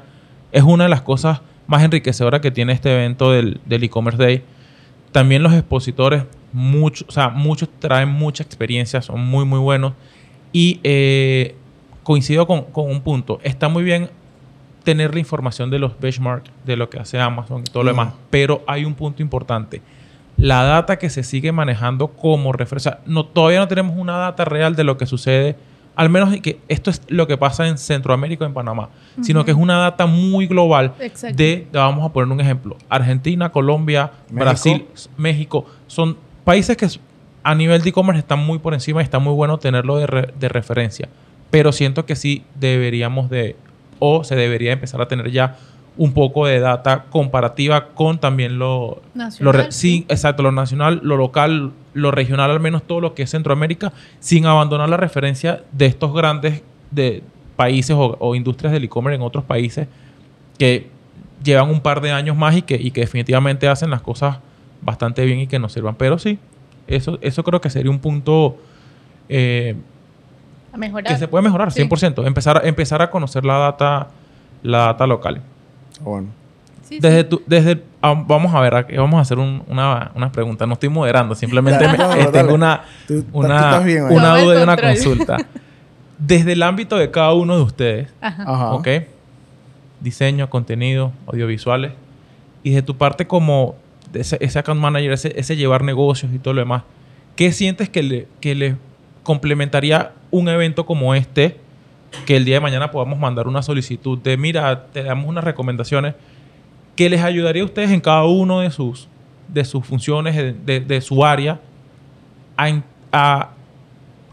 es 0.53 0.63
una 0.63 0.85
de 0.85 0.91
las 0.91 1.03
cosas 1.03 1.41
más 1.67 1.83
enriquecedoras 1.83 2.41
que 2.41 2.53
tiene 2.53 2.73
este 2.73 2.95
evento 2.95 3.33
del 3.33 3.61
del 3.67 3.83
e-commerce 3.83 4.23
day. 4.23 4.45
También 5.11 5.43
los 5.43 5.55
expositores, 5.55 6.23
muchos, 6.53 7.09
o 7.09 7.11
sea, 7.11 7.31
muchos 7.31 7.69
traen 7.81 8.11
mucha 8.11 8.45
experiencia, 8.45 9.03
son 9.03 9.21
muy, 9.21 9.45
muy 9.45 9.59
buenos. 9.59 9.95
Y 10.53 10.79
eh, 10.85 11.57
coincido 12.05 12.47
con, 12.47 12.63
con 12.63 12.89
un 12.89 13.01
punto. 13.01 13.41
Está 13.43 13.69
muy 13.69 13.83
bien 13.83 14.09
tener 14.85 15.15
la 15.15 15.19
información 15.19 15.69
de 15.69 15.81
los 15.81 15.99
benchmarks, 15.99 16.49
de 16.65 16.77
lo 16.77 16.89
que 16.89 17.01
hace 17.01 17.19
Amazon 17.19 17.63
y 17.63 17.65
todo 17.65 17.83
lo 17.83 17.91
demás. 17.91 18.15
Pero 18.31 18.63
hay 18.69 18.85
un 18.85 18.95
punto 18.95 19.21
importante. 19.21 19.83
La 20.37 20.63
data 20.65 20.99
que 20.99 21.09
se 21.11 21.23
sigue 21.23 21.51
manejando 21.53 22.09
como 22.09 22.53
referencia. 22.53 22.99
No, 23.07 23.25
todavía 23.25 23.59
no 23.61 23.69
tenemos 23.69 23.97
una 23.97 24.17
data 24.17 24.45
real 24.45 24.77
de 24.77 24.85
lo 24.85 24.99
que 24.99 25.07
sucede. 25.07 25.57
Al 25.95 26.11
menos 26.11 26.37
que 26.43 26.61
esto 26.69 26.91
es 26.91 27.01
lo 27.09 27.27
que 27.27 27.39
pasa 27.39 27.67
en 27.67 27.79
Centroamérica 27.79 28.45
en 28.45 28.53
Panamá. 28.53 28.91
Sino 29.23 29.47
que 29.47 29.53
es 29.53 29.57
una 29.57 29.79
data 29.79 30.05
muy 30.05 30.47
global 30.47 30.93
Exacto. 31.01 31.37
de, 31.39 31.67
vamos 31.73 32.05
a 32.05 32.13
poner 32.13 32.31
un 32.31 32.39
ejemplo, 32.41 32.77
Argentina, 32.91 33.51
Colombia, 33.51 34.11
México. 34.29 34.45
Brasil, 34.45 34.87
México, 35.17 35.65
son 35.87 36.19
países 36.45 36.77
que 36.77 36.87
a 37.43 37.55
nivel 37.55 37.81
de 37.81 37.89
e-commerce 37.89 38.19
están 38.19 38.41
muy 38.41 38.59
por 38.59 38.75
encima 38.75 39.01
y 39.01 39.05
está 39.05 39.19
muy 39.19 39.33
bueno 39.33 39.57
tenerlo 39.59 39.97
de, 39.97 40.07
re- 40.07 40.35
de 40.39 40.49
referencia. 40.51 41.09
Pero 41.51 41.73
siento 41.73 42.05
que 42.05 42.15
sí 42.15 42.45
deberíamos 42.57 43.31
de, 43.31 43.57
o 43.99 44.23
se 44.23 44.37
debería 44.37 44.73
empezar 44.73 45.01
a 45.01 45.09
tener 45.09 45.31
ya 45.31 45.57
un 45.99 46.13
poco 46.13 46.47
de 46.47 46.61
data 46.61 47.05
comparativa 47.11 47.89
con 47.89 48.19
también 48.19 48.59
lo... 48.59 49.01
lo 49.15 49.25
Nacional, 49.25 49.55
re- 49.55 49.73
sí, 49.73 50.05
exacto, 50.09 50.43
lo 50.43 50.53
nacional, 50.53 51.01
lo 51.03 51.17
local, 51.17 51.73
lo 51.95 52.11
regional, 52.11 52.51
al 52.51 52.61
menos 52.61 52.83
todo 52.83 53.01
lo 53.01 53.15
que 53.15 53.23
es 53.23 53.31
Centroamérica, 53.31 53.93
sin 54.21 54.45
abandonar 54.47 54.89
la 54.91 54.99
referencia 54.99 55.63
de 55.73 55.87
estos 55.87 56.13
grandes 56.13 56.63
de 56.91 57.23
países 57.57 57.97
o, 57.97 58.17
o 58.21 58.35
industrias 58.35 58.73
del 58.75 58.85
e-commerce 58.85 59.17
en 59.17 59.23
otros 59.23 59.45
países 59.45 59.89
que 60.59 60.89
llevan 61.43 61.71
un 61.71 61.81
par 61.81 62.01
de 62.03 62.13
años 62.13 62.37
más 62.37 62.55
y 62.57 62.63
que, 62.63 62.75
y 62.77 62.91
que 62.91 63.01
definitivamente 63.01 63.67
hacen 63.69 63.89
las 63.91 64.03
cosas 64.03 64.39
bastante 64.83 65.25
bien 65.25 65.41
y 65.41 65.47
que 65.47 65.59
nos 65.59 65.73
sirvan. 65.73 65.95
Pero 65.95 66.19
sí, 66.19 66.39
eso, 66.87 67.19
eso 67.23 67.43
creo 67.43 67.61
que 67.63 67.71
sería 67.71 67.91
un 67.91 67.99
punto 68.01 68.59
eh, 69.31 69.75
A 70.73 70.77
mejorar. 70.77 71.11
que 71.13 71.19
se 71.19 71.27
puede 71.29 71.43
mejorar, 71.45 71.73
Sí. 71.73 71.81
100%. 71.83 72.27
Empezar, 72.27 72.59
a- 72.59 72.69
empezar 72.69 73.01
a 73.01 73.11
conocer 73.11 73.45
la 73.47 73.57
data, 73.59 74.09
la 74.63 74.79
data 74.79 75.07
local. 75.07 75.41
Bueno. 76.01 76.29
Sí, 76.83 76.95
sí. 76.97 77.01
Desde 77.01 77.25
tu- 77.25 77.43
desde, 77.47 77.83
ah, 78.01 78.15
vamos 78.27 78.55
a 78.55 78.61
ver, 78.61 78.75
aquí 78.77 78.97
vamos 78.97 79.19
a 79.19 79.23
hacer 79.23 79.39
un- 79.39 79.63
una, 79.67 80.13
una 80.15 80.31
pregunta. 80.31 80.67
No 80.67 80.75
estoy 80.75 80.89
moderando, 80.89 81.35
simplemente 81.35 81.85
Dale, 81.85 81.99
me- 81.99 82.05
no, 82.05 82.13
eh, 82.15 82.19
dale. 82.19 82.31
tengo 82.33 82.55
una, 82.55 82.83
Tú- 83.09 83.25
una, 83.33 83.79
bien 83.81 84.05
una 84.05 84.39
duda 84.39 84.61
y 84.61 84.63
una 84.63 84.77
consulta. 84.77 85.37
Desde 86.19 86.53
el 86.53 86.63
ámbito 86.63 86.97
de 86.97 87.11
cada 87.11 87.33
uno 87.35 87.57
de 87.57 87.63
ustedes, 87.63 88.09
Ajá. 88.21 88.73
¿ok? 88.75 88.89
Diseño, 90.01 90.49
contenido, 90.49 91.13
audiovisuales. 91.27 91.93
Y 92.63 92.71
de 92.71 92.83
tu 92.83 92.97
parte 92.97 93.27
como 93.27 93.75
ese 94.15 94.59
account 94.59 94.81
manager, 94.81 95.13
ese, 95.13 95.39
ese 95.39 95.57
llevar 95.57 95.83
negocios 95.83 96.33
y 96.33 96.39
todo 96.39 96.55
lo 96.55 96.61
demás, 96.61 96.83
¿qué 97.35 97.53
sientes 97.53 97.89
que 97.89 98.03
le, 98.03 98.29
que 98.41 98.55
le 98.55 98.77
complementaría 99.23 100.13
un 100.31 100.49
evento 100.49 100.87
como 100.87 101.15
este? 101.15 101.59
Que 102.25 102.37
el 102.37 102.45
día 102.45 102.57
de 102.57 102.61
mañana 102.61 102.91
podamos 102.91 103.19
mandar 103.19 103.47
una 103.49 103.63
solicitud 103.63 104.19
de, 104.19 104.37
mira, 104.37 104.87
te 104.93 105.03
damos 105.03 105.27
unas 105.27 105.45
recomendaciones 105.45 106.15
que 106.97 107.11
les 107.11 107.23
ayudaría 107.23 107.63
a 107.63 107.67
ustedes 107.67 107.91
en 107.91 108.01
cada 108.01 108.25
uno 108.25 108.61
de 108.61 108.71
sus, 108.71 109.09
de 109.49 109.65
sus 109.65 109.85
funciones, 109.85 110.35
de, 110.65 110.81
de- 110.81 111.01
su 111.01 111.25
área, 111.25 111.61
a, 112.57 112.81
a, 113.13 113.51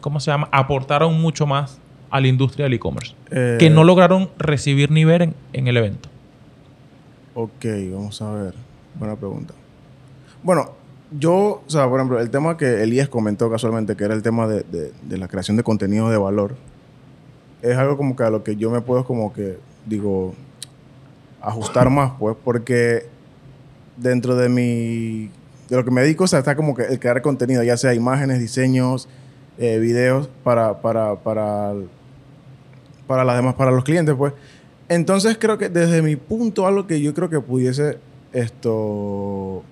¿cómo 0.01 0.19
se 0.19 0.31
llama? 0.31 0.47
aportar 0.51 1.03
aún 1.03 1.21
mucho 1.21 1.45
más 1.45 1.79
a 2.09 2.19
la 2.21 2.27
industria 2.27 2.63
del 2.65 2.73
e-commerce. 2.73 3.13
Eh, 3.31 3.57
que 3.59 3.69
no 3.69 3.83
lograron 3.83 4.29
recibir 4.37 4.91
ni 4.91 5.03
ver 5.03 5.23
en, 5.23 5.35
en 5.51 5.67
el 5.67 5.75
evento. 5.77 6.09
Ok, 7.35 7.65
vamos 7.91 8.21
a 8.21 8.31
ver. 8.31 8.53
Buena 8.95 9.15
pregunta. 9.15 9.53
Bueno, 10.43 10.71
yo, 11.17 11.63
o 11.65 11.69
sea, 11.69 11.87
por 11.89 11.99
ejemplo, 11.99 12.19
el 12.19 12.29
tema 12.29 12.57
que 12.57 12.83
Elías 12.83 13.09
comentó 13.09 13.49
casualmente, 13.49 13.95
que 13.95 14.03
era 14.03 14.13
el 14.13 14.21
tema 14.21 14.47
de, 14.47 14.61
de- 14.63 14.91
de 15.01 15.17
la 15.17 15.27
creación 15.27 15.57
de 15.57 15.63
contenido 15.63 16.09
de 16.09 16.17
valor, 16.17 16.55
es 17.63 17.77
algo 17.77 17.97
como 17.97 18.15
que 18.15 18.23
a 18.23 18.29
lo 18.29 18.43
que 18.43 18.57
yo 18.57 18.69
me 18.69 18.81
puedo 18.81 19.05
como 19.05 19.33
que, 19.33 19.57
digo, 19.85 20.35
ajustar 21.41 21.89
más, 21.89 22.11
pues, 22.19 22.35
porque 22.43 23.05
dentro 23.95 24.35
de 24.35 24.49
mi, 24.49 25.31
de 25.69 25.77
lo 25.77 25.85
que 25.85 25.91
me 25.91 26.01
dedico, 26.01 26.25
o 26.25 26.27
sea, 26.27 26.39
está 26.39 26.55
como 26.55 26.75
que 26.75 26.83
el 26.83 26.99
crear 26.99 27.21
contenido, 27.21 27.63
ya 27.63 27.77
sea 27.77 27.93
imágenes, 27.93 28.39
diseños, 28.39 29.07
eh, 29.57 29.79
videos 29.79 30.29
para, 30.43 30.81
para, 30.81 31.15
para, 31.15 31.73
para 33.07 33.23
las 33.23 33.37
demás, 33.37 33.55
para 33.55 33.71
los 33.71 33.85
clientes, 33.85 34.13
pues. 34.15 34.33
Entonces 34.89 35.37
creo 35.39 35.57
que 35.57 35.69
desde 35.69 36.01
mi 36.01 36.17
punto 36.17 36.67
algo 36.67 36.85
que 36.85 36.99
yo 36.99 37.13
creo 37.13 37.29
que 37.29 37.39
pudiese 37.39 37.97
esto 38.33 39.63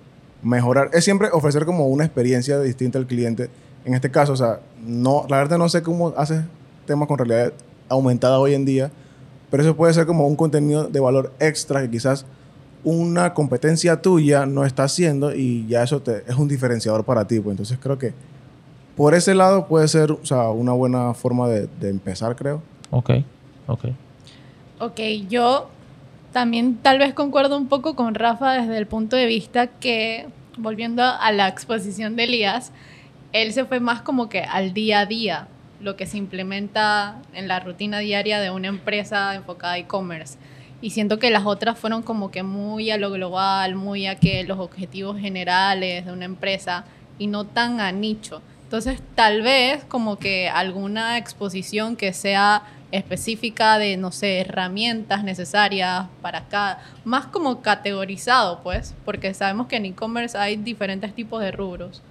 mejorar 0.42 0.90
es 0.94 1.04
siempre 1.04 1.28
ofrecer 1.32 1.66
como 1.66 1.88
una 1.88 2.04
experiencia 2.04 2.58
distinta 2.58 2.98
al 2.98 3.06
cliente. 3.06 3.50
En 3.84 3.92
este 3.92 4.10
caso, 4.10 4.32
o 4.32 4.36
sea, 4.36 4.60
no, 4.82 5.26
la 5.28 5.36
verdad 5.36 5.58
no 5.58 5.68
sé 5.68 5.82
cómo 5.82 6.14
haces 6.16 6.42
temas 6.86 7.06
con 7.06 7.18
realidad 7.18 7.52
aumentada 7.92 8.38
hoy 8.38 8.54
en 8.54 8.64
día, 8.64 8.90
pero 9.50 9.62
eso 9.62 9.76
puede 9.76 9.92
ser 9.94 10.06
como 10.06 10.26
un 10.26 10.36
contenido 10.36 10.84
de 10.84 11.00
valor 11.00 11.32
extra 11.38 11.82
que 11.82 11.90
quizás 11.90 12.26
una 12.84 13.32
competencia 13.34 14.02
tuya 14.02 14.46
no 14.46 14.64
está 14.64 14.84
haciendo 14.84 15.34
y 15.34 15.66
ya 15.68 15.82
eso 15.82 16.00
te, 16.02 16.24
es 16.26 16.36
un 16.36 16.48
diferenciador 16.48 17.04
para 17.04 17.26
ti. 17.26 17.38
Pues 17.38 17.52
entonces 17.52 17.78
creo 17.80 17.98
que 17.98 18.12
por 18.96 19.14
ese 19.14 19.34
lado 19.34 19.66
puede 19.66 19.88
ser 19.88 20.12
o 20.12 20.24
sea, 20.24 20.50
una 20.50 20.72
buena 20.72 21.14
forma 21.14 21.48
de, 21.48 21.68
de 21.80 21.90
empezar, 21.90 22.34
creo. 22.36 22.62
Ok, 22.90 23.10
ok. 23.66 23.84
Ok, 24.80 25.00
yo 25.28 25.68
también 26.32 26.76
tal 26.76 26.98
vez 26.98 27.14
concuerdo 27.14 27.56
un 27.56 27.68
poco 27.68 27.94
con 27.94 28.14
Rafa 28.14 28.52
desde 28.52 28.78
el 28.78 28.86
punto 28.86 29.16
de 29.16 29.26
vista 29.26 29.66
que, 29.66 30.26
volviendo 30.58 31.02
a 31.02 31.30
la 31.30 31.46
exposición 31.46 32.16
de 32.16 32.24
Elías, 32.24 32.72
él 33.32 33.52
se 33.52 33.64
fue 33.64 33.80
más 33.80 34.02
como 34.02 34.28
que 34.28 34.40
al 34.40 34.74
día 34.74 35.00
a 35.00 35.06
día, 35.06 35.48
lo 35.82 35.96
que 35.96 36.06
se 36.06 36.16
implementa 36.16 37.20
en 37.34 37.48
la 37.48 37.60
rutina 37.60 37.98
diaria 37.98 38.40
de 38.40 38.50
una 38.50 38.68
empresa 38.68 39.34
enfocada 39.34 39.74
a 39.74 39.78
e-commerce. 39.78 40.38
Y 40.80 40.90
siento 40.90 41.18
que 41.18 41.30
las 41.30 41.44
otras 41.44 41.78
fueron 41.78 42.02
como 42.02 42.30
que 42.30 42.42
muy 42.42 42.90
a 42.90 42.96
lo 42.96 43.10
global, 43.10 43.74
muy 43.74 44.06
a 44.06 44.16
que 44.16 44.44
los 44.44 44.58
objetivos 44.58 45.18
generales 45.18 46.06
de 46.06 46.12
una 46.12 46.24
empresa 46.24 46.84
y 47.18 47.26
no 47.26 47.44
tan 47.44 47.80
a 47.80 47.92
nicho. 47.92 48.42
Entonces, 48.64 49.00
tal 49.14 49.42
vez 49.42 49.84
como 49.84 50.18
que 50.18 50.48
alguna 50.48 51.18
exposición 51.18 51.94
que 51.94 52.12
sea 52.12 52.62
específica 52.90 53.78
de, 53.78 53.96
no 53.96 54.12
sé, 54.12 54.40
herramientas 54.40 55.24
necesarias 55.24 56.06
para 56.20 56.48
cada, 56.48 56.82
más 57.04 57.26
como 57.26 57.62
categorizado, 57.62 58.60
pues, 58.62 58.94
porque 59.04 59.34
sabemos 59.34 59.66
que 59.66 59.76
en 59.76 59.86
e-commerce 59.86 60.36
hay 60.36 60.56
diferentes 60.56 61.14
tipos 61.14 61.40
de 61.40 61.52
rubros. 61.52 62.02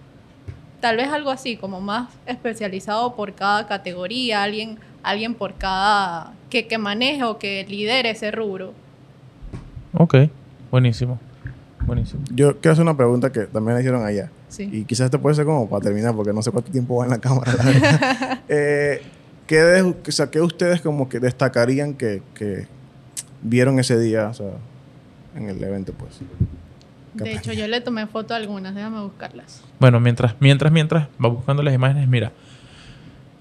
Tal 0.81 0.97
vez 0.97 1.07
algo 1.09 1.29
así, 1.29 1.55
como 1.57 1.79
más 1.79 2.09
especializado 2.25 3.15
por 3.15 3.33
cada 3.33 3.67
categoría, 3.67 4.43
alguien, 4.43 4.77
alguien 5.03 5.35
por 5.35 5.53
cada, 5.53 6.33
que, 6.49 6.67
que 6.67 6.77
maneje 6.77 7.23
o 7.23 7.37
que 7.37 7.65
lidere 7.69 8.09
ese 8.09 8.31
rubro. 8.31 8.73
Ok, 9.93 10.15
buenísimo. 10.71 11.19
Buenísimo. 11.85 12.23
Yo 12.33 12.57
quiero 12.59 12.73
hacer 12.73 12.83
una 12.83 12.97
pregunta 12.97 13.31
que 13.31 13.41
también 13.41 13.75
le 13.75 13.81
hicieron 13.81 14.05
allá. 14.05 14.29
Sí. 14.49 14.69
Y 14.71 14.83
quizás 14.85 15.05
esto 15.05 15.21
puede 15.21 15.35
ser 15.35 15.45
como 15.45 15.69
para 15.69 15.81
terminar, 15.83 16.15
porque 16.15 16.33
no 16.33 16.41
sé 16.41 16.51
cuánto 16.51 16.71
tiempo 16.71 16.97
va 16.97 17.05
en 17.05 17.11
la 17.11 17.19
cámara. 17.19 17.53
la 17.53 17.63
verdad. 17.65 18.39
Eh, 18.49 19.01
¿qué, 19.47 19.57
de- 19.61 19.81
o 19.81 20.11
sea, 20.11 20.29
qué 20.29 20.41
ustedes 20.41 20.81
como 20.81 21.07
que 21.09 21.19
destacarían 21.19 21.93
que, 21.93 22.21
que 22.35 22.67
vieron 23.41 23.79
ese 23.79 23.97
día, 23.99 24.27
o 24.27 24.33
sea, 24.33 24.51
en 25.35 25.49
el 25.49 25.63
evento, 25.63 25.93
pues? 25.93 26.19
De 27.13 27.33
hecho, 27.33 27.51
yo 27.53 27.67
le 27.67 27.81
tomé 27.81 28.07
foto 28.07 28.33
a 28.33 28.37
algunas, 28.37 28.73
déjame 28.73 29.01
buscarlas. 29.01 29.63
Bueno, 29.79 29.99
mientras, 29.99 30.35
mientras, 30.39 30.71
mientras 30.71 31.07
va 31.23 31.29
buscando 31.29 31.61
las 31.61 31.73
imágenes, 31.73 32.07
mira. 32.07 32.31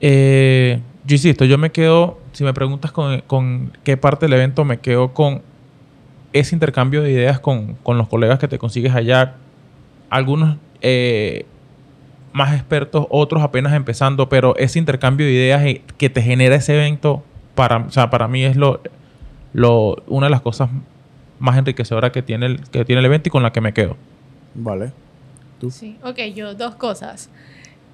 Eh, 0.00 0.80
yo 1.04 1.14
insisto, 1.14 1.44
yo 1.44 1.59
me 1.59 1.70
quedo, 1.70 2.18
si 2.33 2.42
me 2.44 2.52
preguntas 2.52 2.90
con, 2.92 3.20
con 3.26 3.72
qué 3.85 3.96
parte 3.96 4.26
del 4.26 4.35
evento, 4.35 4.64
me 4.64 4.78
quedo 4.78 5.12
con 5.12 5.42
ese 6.33 6.54
intercambio 6.54 7.02
de 7.02 7.11
ideas 7.11 7.40
con, 7.40 7.74
con 7.83 7.98
los 7.98 8.09
colegas 8.09 8.38
que 8.38 8.48
te 8.48 8.59
consigues 8.59 8.94
allá. 8.94 9.35
Algunos 10.09 10.56
eh, 10.80 11.46
más 12.33 12.54
expertos, 12.54 13.06
otros 13.11 13.42
apenas 13.42 13.72
empezando, 13.74 14.28
pero 14.28 14.56
ese 14.56 14.78
intercambio 14.78 15.26
de 15.26 15.33
ideas 15.33 15.64
eh, 15.64 15.83
que 15.98 16.11
te 16.11 16.22
genera 16.22 16.56
ese 16.56 16.74
evento, 16.74 17.22
para, 17.54 17.78
o 17.78 17.90
sea, 17.90 18.11
para 18.11 18.28
mí 18.28 18.44
es 18.44 18.56
lo, 18.56 18.80
lo, 19.52 20.02
una 20.06 20.26
de 20.26 20.30
las 20.30 20.40
cosas 20.40 20.70
más 21.40 21.59
enriquecedoras 21.59 22.12
que 22.12 22.22
tiene, 22.22 22.46
el, 22.46 22.61
que 22.70 22.85
tiene 22.85 23.00
el 23.00 23.07
evento 23.07 23.29
y 23.29 23.31
con 23.33 23.42
la 23.42 23.50
que 23.53 23.61
me 23.61 23.72
quedo. 23.72 23.96
Vale. 24.55 24.92
¿Tú? 25.59 25.70
Sí, 25.70 25.98
ok, 26.05 26.18
yo 26.35 26.55
dos 26.55 26.76
cosas. 26.76 27.29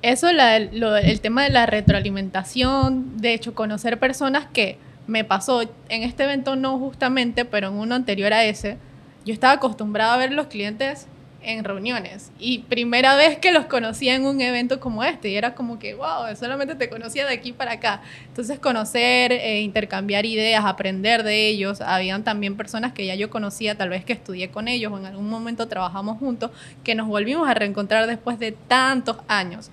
Eso, 0.03 0.31
la- 0.33 0.59
lo- 0.59 0.97
el 0.97 1.21
tema 1.21 1.43
de 1.45 1.51
la 1.51 1.65
retroalimentación, 1.67 3.17
de 3.19 3.35
hecho, 3.35 3.55
conocer 3.55 3.99
personas 3.99 4.47
que 4.53 4.79
me 5.07 5.25
pasó 5.25 5.63
en 5.63 6.03
este 6.03 6.25
evento 6.25 6.57
no 6.57 6.79
justamente, 6.79 7.45
pero 7.45 7.69
en 7.69 7.75
uno 7.75 7.95
anterior 7.95 8.33
a 8.33 8.45
ese, 8.45 8.77
yo 9.25 9.33
estaba 9.33 9.55
acostumbrada 9.55 10.15
a 10.15 10.17
ver 10.19 10.33
los 10.33 10.47
clientes 10.49 11.07
en 11.47 11.65
reuniones. 11.65 12.33
Y 12.39 12.59
primera 12.59 13.15
vez 13.17 13.39
que 13.39 13.53
los 13.53 13.67
conocía 13.67 14.15
en 14.15 14.27
un 14.27 14.41
evento 14.41 14.81
como 14.81 15.05
este. 15.05 15.31
Y 15.31 15.37
era 15.37 15.55
como 15.55 15.79
que, 15.79 15.95
wow, 15.95 16.35
solamente 16.39 16.75
te 16.75 16.89
conocía 16.89 17.25
de 17.25 17.33
aquí 17.33 17.53
para 17.53 17.73
acá. 17.73 18.03
Entonces 18.29 18.59
conocer, 18.59 19.33
eh, 19.33 19.61
intercambiar 19.61 20.27
ideas, 20.27 20.65
aprender 20.65 21.23
de 21.23 21.47
ellos. 21.47 21.81
Habían 21.81 22.25
también 22.25 22.57
personas 22.57 22.93
que 22.93 23.07
ya 23.07 23.15
yo 23.15 23.31
conocía, 23.31 23.77
tal 23.77 23.91
vez 23.91 24.05
que 24.05 24.13
estudié 24.13 24.51
con 24.51 24.67
ellos 24.67 24.93
o 24.93 24.99
en 24.99 25.07
algún 25.07 25.31
momento 25.31 25.69
trabajamos 25.69 26.19
juntos, 26.19 26.51
que 26.83 26.95
nos 26.95 27.07
volvimos 27.07 27.49
a 27.49 27.55
reencontrar 27.55 28.07
después 28.07 28.39
de 28.39 28.53
tantos 28.53 29.19
años. 29.29 29.71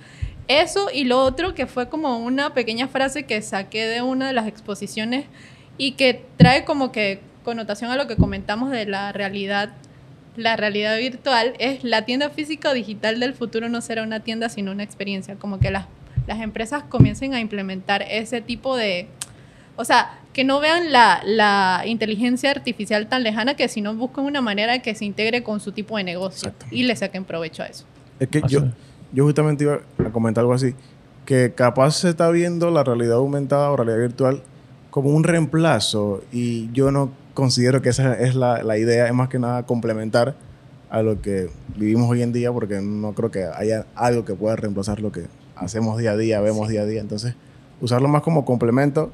Eso 0.48 0.90
y 0.94 1.06
lo 1.06 1.20
otro 1.20 1.56
que 1.56 1.68
fue 1.68 1.90
como 1.90 2.18
una 2.20 2.54
pequeña 2.54 2.88
frase 2.88 3.24
que 3.24 3.42
saqué 3.42 3.88
de 3.88 4.02
una 4.02 4.28
de 4.28 4.34
las 4.34 4.48
exposiciones 4.48 5.26
y 5.78 5.94
que 5.94 6.26
trae 6.38 6.66
como 6.66 6.92
que 6.92 7.22
connotación 7.44 7.92
a 7.92 7.96
lo 7.96 8.08
que 8.08 8.16
comentamos 8.16 8.70
de 8.70 8.86
la 8.86 9.12
realidad 9.12 9.74
la 10.36 10.56
realidad 10.56 10.98
virtual 10.98 11.54
es 11.60 11.84
la 11.84 12.06
tienda 12.06 12.30
física 12.30 12.72
o 12.72 12.74
digital 12.74 13.20
del 13.20 13.34
futuro 13.34 13.70
no 13.70 13.82
será 13.82 14.04
una 14.04 14.22
tienda 14.22 14.50
sino 14.50 14.72
una 14.72 14.84
experiencia. 14.84 15.36
Como 15.36 15.60
que 15.60 15.72
las, 15.72 15.86
las 16.28 16.42
empresas 16.42 16.84
comiencen 16.84 17.34
a 17.34 17.40
implementar 17.40 18.02
ese 18.04 18.42
tipo 18.42 18.76
de 18.76 19.08
o 19.76 19.86
sea 19.86 20.20
que 20.34 20.44
no 20.44 20.60
vean 20.60 20.92
la, 20.92 21.22
la 21.26 21.84
inteligencia 21.86 22.52
artificial 22.52 23.08
tan 23.08 23.24
lejana 23.24 23.56
que 23.56 23.68
sino 23.68 23.94
busquen 23.96 24.26
una 24.26 24.42
manera 24.42 24.80
que 24.80 24.96
se 24.96 25.06
integre 25.06 25.44
con 25.44 25.60
su 25.60 25.72
tipo 25.72 25.98
de 25.98 26.04
negocio 26.04 26.52
y 26.72 26.84
le 26.84 26.96
saquen 26.96 27.24
provecho 27.24 27.64
a 27.64 27.68
eso. 27.68 27.86
Es 28.20 28.28
que 28.28 28.42
yo, 28.48 28.64
yo 29.12 29.26
justamente 29.26 29.64
iba 29.64 29.80
a 30.00 30.10
comentar 30.12 30.42
algo 30.42 30.54
así, 30.54 30.74
que 31.26 31.54
capaz 31.54 31.92
se 31.92 32.10
está 32.10 32.30
viendo 32.30 32.72
la 32.72 32.84
realidad 32.84 33.18
aumentada 33.18 33.70
o 33.72 33.78
realidad 33.78 34.00
virtual 34.00 34.42
como 34.90 35.10
un 35.10 35.24
reemplazo 35.24 36.24
y 36.32 36.72
yo 36.72 36.92
no 36.92 37.12
considero 37.34 37.82
que 37.82 37.90
esa 37.90 38.14
es 38.20 38.36
la, 38.36 38.64
la 38.64 38.78
idea, 38.78 39.08
es 39.08 39.14
más 39.14 39.30
que 39.30 39.40
nada 39.40 39.64
complementar 39.64 40.36
a 40.90 41.02
lo 41.02 41.22
que 41.22 41.50
vivimos 41.76 42.10
hoy 42.10 42.22
en 42.22 42.32
día 42.32 42.52
porque 42.52 42.80
no 42.82 43.14
creo 43.14 43.32
que 43.32 43.46
haya 43.46 43.88
algo 43.96 44.26
que 44.26 44.36
pueda 44.36 44.56
reemplazar 44.56 45.00
lo 45.00 45.12
que 45.12 45.26
hacemos 45.56 45.98
día 45.98 46.12
a 46.12 46.18
día, 46.18 46.40
vemos 46.42 46.70
día 46.70 46.82
a 46.82 46.86
día. 46.86 47.02
Entonces, 47.02 47.36
usarlo 47.82 48.08
más 48.08 48.22
como 48.22 48.46
complemento 48.46 49.12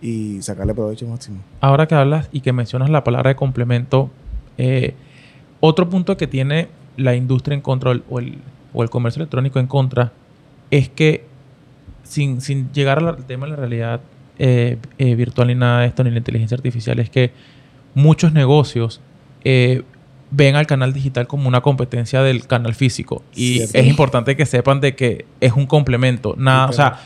y 0.00 0.40
sacarle 0.42 0.74
provecho 0.74 1.06
máximo. 1.08 1.38
Ahora 1.60 1.86
que 1.86 1.94
hablas 1.94 2.28
y 2.32 2.42
que 2.42 2.52
mencionas 2.52 2.90
la 2.90 3.02
palabra 3.02 3.30
de 3.30 3.36
complemento, 3.36 4.10
eh, 4.58 4.94
otro 5.60 5.88
punto 5.88 6.16
que 6.16 6.26
tiene 6.26 6.68
la 6.96 7.14
industria 7.14 7.54
en 7.54 7.60
control 7.60 8.04
o 8.08 8.20
el, 8.20 8.38
o 8.72 8.82
el 8.82 8.90
comercio 8.90 9.20
electrónico 9.20 9.58
en 9.58 9.66
contra 9.66 10.12
es 10.70 10.88
que 10.88 11.24
sin, 12.04 12.40
sin 12.40 12.72
llegar 12.72 12.98
al 12.98 13.24
tema 13.24 13.46
de 13.46 13.50
la 13.50 13.56
realidad 13.56 14.00
eh, 14.38 14.76
eh, 14.98 15.14
virtual 15.14 15.48
ni 15.48 15.54
nada 15.54 15.80
de 15.80 15.86
esto, 15.86 16.04
ni 16.04 16.10
la 16.10 16.18
inteligencia 16.18 16.56
artificial, 16.56 16.98
es 16.98 17.10
que 17.10 17.32
muchos 17.94 18.32
negocios 18.32 19.00
eh, 19.44 19.82
ven 20.30 20.56
al 20.56 20.66
canal 20.66 20.92
digital 20.92 21.26
como 21.26 21.48
una 21.48 21.60
competencia 21.60 22.22
del 22.22 22.46
canal 22.46 22.74
físico. 22.74 23.22
Y 23.34 23.58
Cierto. 23.58 23.78
es 23.78 23.86
importante 23.86 24.36
que 24.36 24.46
sepan 24.46 24.80
de 24.80 24.94
que 24.94 25.24
es 25.40 25.52
un 25.52 25.66
complemento. 25.66 26.34
Nada, 26.36 26.66
o 26.66 26.72
sea, 26.72 27.00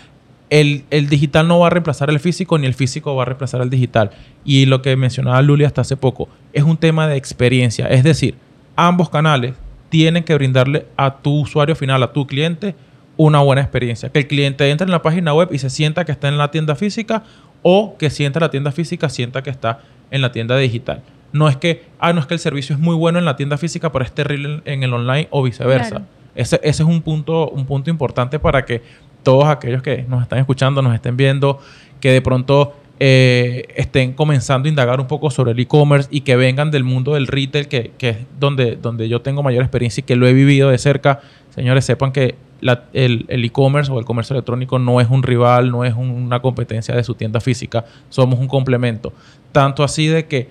el, 0.49 0.85
el 0.91 1.09
digital 1.09 1.47
no 1.47 1.61
va 1.61 1.69
a 1.69 1.71
reemplazar 1.71 2.11
el 2.11 2.19
físico, 2.19 2.59
ni 2.59 2.67
el 2.67 2.75
físico 2.75 3.15
va 3.15 3.23
a 3.23 3.27
reemplazar 3.27 3.61
al 3.61 3.71
digital. 3.71 4.11
Y 4.45 4.67
lo 4.67 4.83
que 4.83 4.97
mencionaba 4.97 5.41
Luli 5.43 5.65
hasta 5.65 5.83
hace 5.83 5.97
poco, 5.97 6.29
es 6.53 6.65
un 6.65 6.77
tema 6.77 7.07
de 7.07 7.17
experiencia. 7.17 7.87
Es 7.87 8.03
decir, 8.03 8.35
ambos 8.75 9.11
canales 9.11 9.55
tienen 9.91 10.25
que 10.25 10.35
brindarle 10.35 10.87
a 10.97 11.19
tu 11.19 11.41
usuario 11.41 11.77
final, 11.77 12.03
a 12.03 12.13
tu 12.13 12.27
cliente, 12.27 12.75
una 13.21 13.41
buena 13.41 13.61
experiencia. 13.61 14.09
Que 14.09 14.21
el 14.21 14.27
cliente 14.27 14.71
entre 14.71 14.87
en 14.87 14.91
la 14.91 15.03
página 15.03 15.35
web 15.35 15.51
y 15.53 15.59
se 15.59 15.69
sienta 15.69 16.07
que 16.07 16.13
está 16.13 16.29
en 16.29 16.39
la 16.39 16.51
tienda 16.51 16.75
física 16.75 17.23
o 17.61 17.97
que 17.99 18.09
si 18.09 18.25
entra 18.25 18.41
a 18.41 18.47
la 18.47 18.51
tienda 18.51 18.73
física 18.73 19.11
sienta 19.11 19.43
que 19.43 19.51
está 19.51 19.81
en 20.11 20.23
la 20.23 20.33
tienda 20.33 20.57
digital. 20.57 21.03
No 21.33 21.47
es 21.47 21.57
que, 21.59 21.85
ah, 21.99 22.15
no 22.15 22.21
es 22.21 22.27
que 22.27 22.33
el 22.33 22.41
servicio 22.41 22.75
es 22.75 22.81
muy 22.81 22.97
bueno 22.97 23.19
en 23.19 23.27
la 23.27 23.37
tienda 23.37 23.59
física, 23.59 23.93
pero 23.93 24.07
es 24.07 24.13
terrible 24.13 24.63
en, 24.65 24.73
en 24.73 24.83
el 24.85 24.95
online 24.95 25.29
o 25.31 25.43
viceversa. 25.43 25.91
Claro. 25.91 26.05
Ese, 26.35 26.57
ese 26.63 26.83
es 26.83 26.89
un 26.89 27.03
punto, 27.03 27.51
un 27.51 27.67
punto 27.67 27.91
importante 27.91 28.39
para 28.39 28.65
que 28.65 28.81
todos 29.23 29.45
aquellos 29.45 29.83
que 29.83 30.07
nos 30.09 30.23
están 30.23 30.39
escuchando, 30.39 30.81
nos 30.81 30.95
estén 30.95 31.19
viendo, 31.19 31.59
que 32.01 32.13
de 32.13 32.23
pronto 32.23 32.75
eh, 33.01 33.67
estén 33.77 34.15
comenzando 34.15 34.67
a 34.67 34.71
indagar 34.71 34.99
un 34.99 35.07
poco 35.07 35.31
sobre 35.31 35.53
el 35.53 35.61
e-commerce 35.61 36.09
y 36.11 36.23
que 36.23 36.37
vengan 36.37 36.71
del 36.71 36.85
mundo 36.85 37.13
del 37.13 37.27
retail, 37.27 37.69
que, 37.69 37.93
que 37.99 38.09
es 38.09 38.17
donde, 38.39 38.77
donde 38.77 39.11
yo 39.11 39.21
tengo 39.21 39.43
mayor 39.43 39.63
experiencia 39.63 40.01
y 40.01 40.05
que 40.05 40.17
lo 40.17 40.27
he 40.27 40.33
vivido 40.33 40.71
de 40.71 40.79
cerca. 40.79 41.21
Señores, 41.55 41.85
sepan 41.85 42.13
que 42.13 42.35
la- 42.61 42.85
el 42.93 43.25
el 43.29 43.45
e-commerce 43.45 43.91
o 43.91 43.99
el 43.99 44.05
comercio 44.05 44.35
electrónico 44.35 44.79
no 44.79 45.01
es 45.01 45.09
un 45.11 45.23
rival, 45.23 45.71
no 45.71 45.85
es 45.85 45.95
un- 45.95 46.11
una 46.11 46.41
competencia 46.41 46.95
de 46.95 47.03
su 47.05 47.15
tienda 47.15 47.41
física, 47.41 47.85
somos 48.09 48.39
un 48.39 48.49
complemento. 48.49 49.13
Tanto 49.53 49.83
así 49.85 50.07
de 50.07 50.27
que 50.27 50.49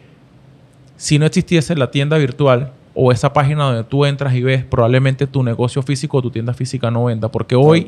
si 0.95 1.17
no 1.19 1.25
existiese 1.25 1.75
la 1.75 1.91
tienda 1.91 2.17
virtual 2.17 2.71
o 2.95 3.11
esa 3.13 3.31
página 3.31 3.63
donde 3.63 3.83
tú 3.85 4.03
entras 4.05 4.33
y 4.33 4.41
ves, 4.43 4.65
probablemente 4.65 5.25
tu 5.27 5.41
negocio 5.43 5.81
físico 5.81 6.17
o 6.17 6.21
tu 6.21 6.31
tienda 6.31 6.53
física 6.53 6.91
no 6.91 7.05
venda. 7.05 7.29
Porque 7.31 7.55
hoy 7.55 7.81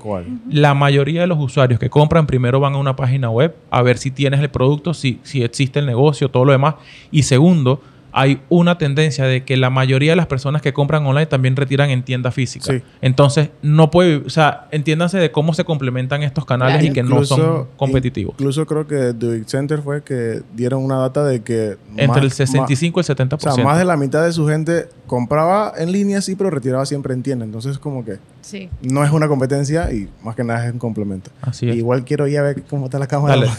la 0.49 0.73
mayoría 0.73 1.21
de 1.21 1.27
los 1.27 1.37
usuarios 1.39 1.79
que 1.79 1.89
compran 1.89 2.25
primero 2.27 2.59
van 2.61 2.75
a 2.75 2.77
una 2.77 2.95
página 2.95 3.29
web 3.29 3.53
a 3.69 3.81
ver 3.81 3.97
si 3.97 4.11
tienes 4.11 4.39
el 4.39 4.49
producto, 4.49 4.93
si, 4.93 5.19
si 5.23 5.43
existe 5.43 5.79
el 5.79 5.85
negocio, 5.87 6.29
todo 6.29 6.45
lo 6.45 6.53
demás. 6.53 6.75
Y 7.11 7.23
segundo, 7.23 7.81
hay 8.13 8.41
una 8.49 8.77
tendencia 8.77 9.25
de 9.25 9.43
que 9.43 9.57
la 9.57 9.69
mayoría 9.69 10.11
de 10.11 10.15
las 10.15 10.27
personas 10.27 10.61
que 10.61 10.73
compran 10.73 11.05
online 11.05 11.25
también 11.27 11.55
retiran 11.55 11.89
en 11.89 12.03
tienda 12.03 12.31
física. 12.31 12.65
Sí. 12.71 12.81
Entonces, 13.01 13.49
no 13.61 13.89
puede, 13.91 14.17
o 14.17 14.29
sea, 14.29 14.67
entiéndanse 14.71 15.17
de 15.17 15.31
cómo 15.31 15.53
se 15.53 15.63
complementan 15.63 16.23
estos 16.23 16.45
canales 16.45 16.77
Claro. 16.77 16.87
y 16.91 16.93
que 16.93 17.03
no 17.03 17.23
son 17.25 17.67
competitivos. 17.77 18.35
Incluso 18.37 18.65
creo 18.65 18.87
que 18.87 19.13
The 19.13 19.27
Big 19.37 19.49
Center 19.49 19.81
fue 19.81 20.03
que 20.03 20.41
dieron 20.55 20.83
una 20.83 20.97
data 20.97 21.23
de 21.25 21.41
que... 21.41 21.77
Entre 21.91 22.07
más- 22.07 22.17
el 22.21 22.31
65 22.31 22.99
y 22.99 23.01
el 23.01 23.05
70%. 23.17 23.33
O 23.51 23.55
sea, 23.55 23.63
más 23.63 23.77
de 23.77 23.85
la 23.85 23.97
mitad 23.97 24.23
de 24.25 24.31
su 24.31 24.47
gente 24.47 24.87
compraba 25.07 25.73
en 25.77 25.91
línea, 25.91 26.21
sí, 26.21 26.35
pero 26.35 26.49
retiraba 26.49 26.85
siempre 26.85 27.13
en 27.13 27.23
tienda. 27.23 27.45
Entonces, 27.45 27.77
como 27.77 28.03
que 28.05 28.17
sí 28.41 28.69
no 28.81 29.03
es 29.03 29.11
una 29.11 29.27
competencia 29.27 29.91
y 29.91 30.09
más 30.23 30.35
que 30.35 30.43
nada 30.43 30.65
es 30.67 30.73
un 30.73 30.79
complemento. 30.79 31.31
Así 31.41 31.69
es. 31.69 31.75
Igual 31.75 32.03
quiero 32.05 32.27
ir 32.27 32.37
a 32.39 32.41
ver 32.43 32.63
cómo 32.69 32.85
está 32.85 32.99
la 32.99 33.07
cámara. 33.07 33.35
Dale. 33.35 33.49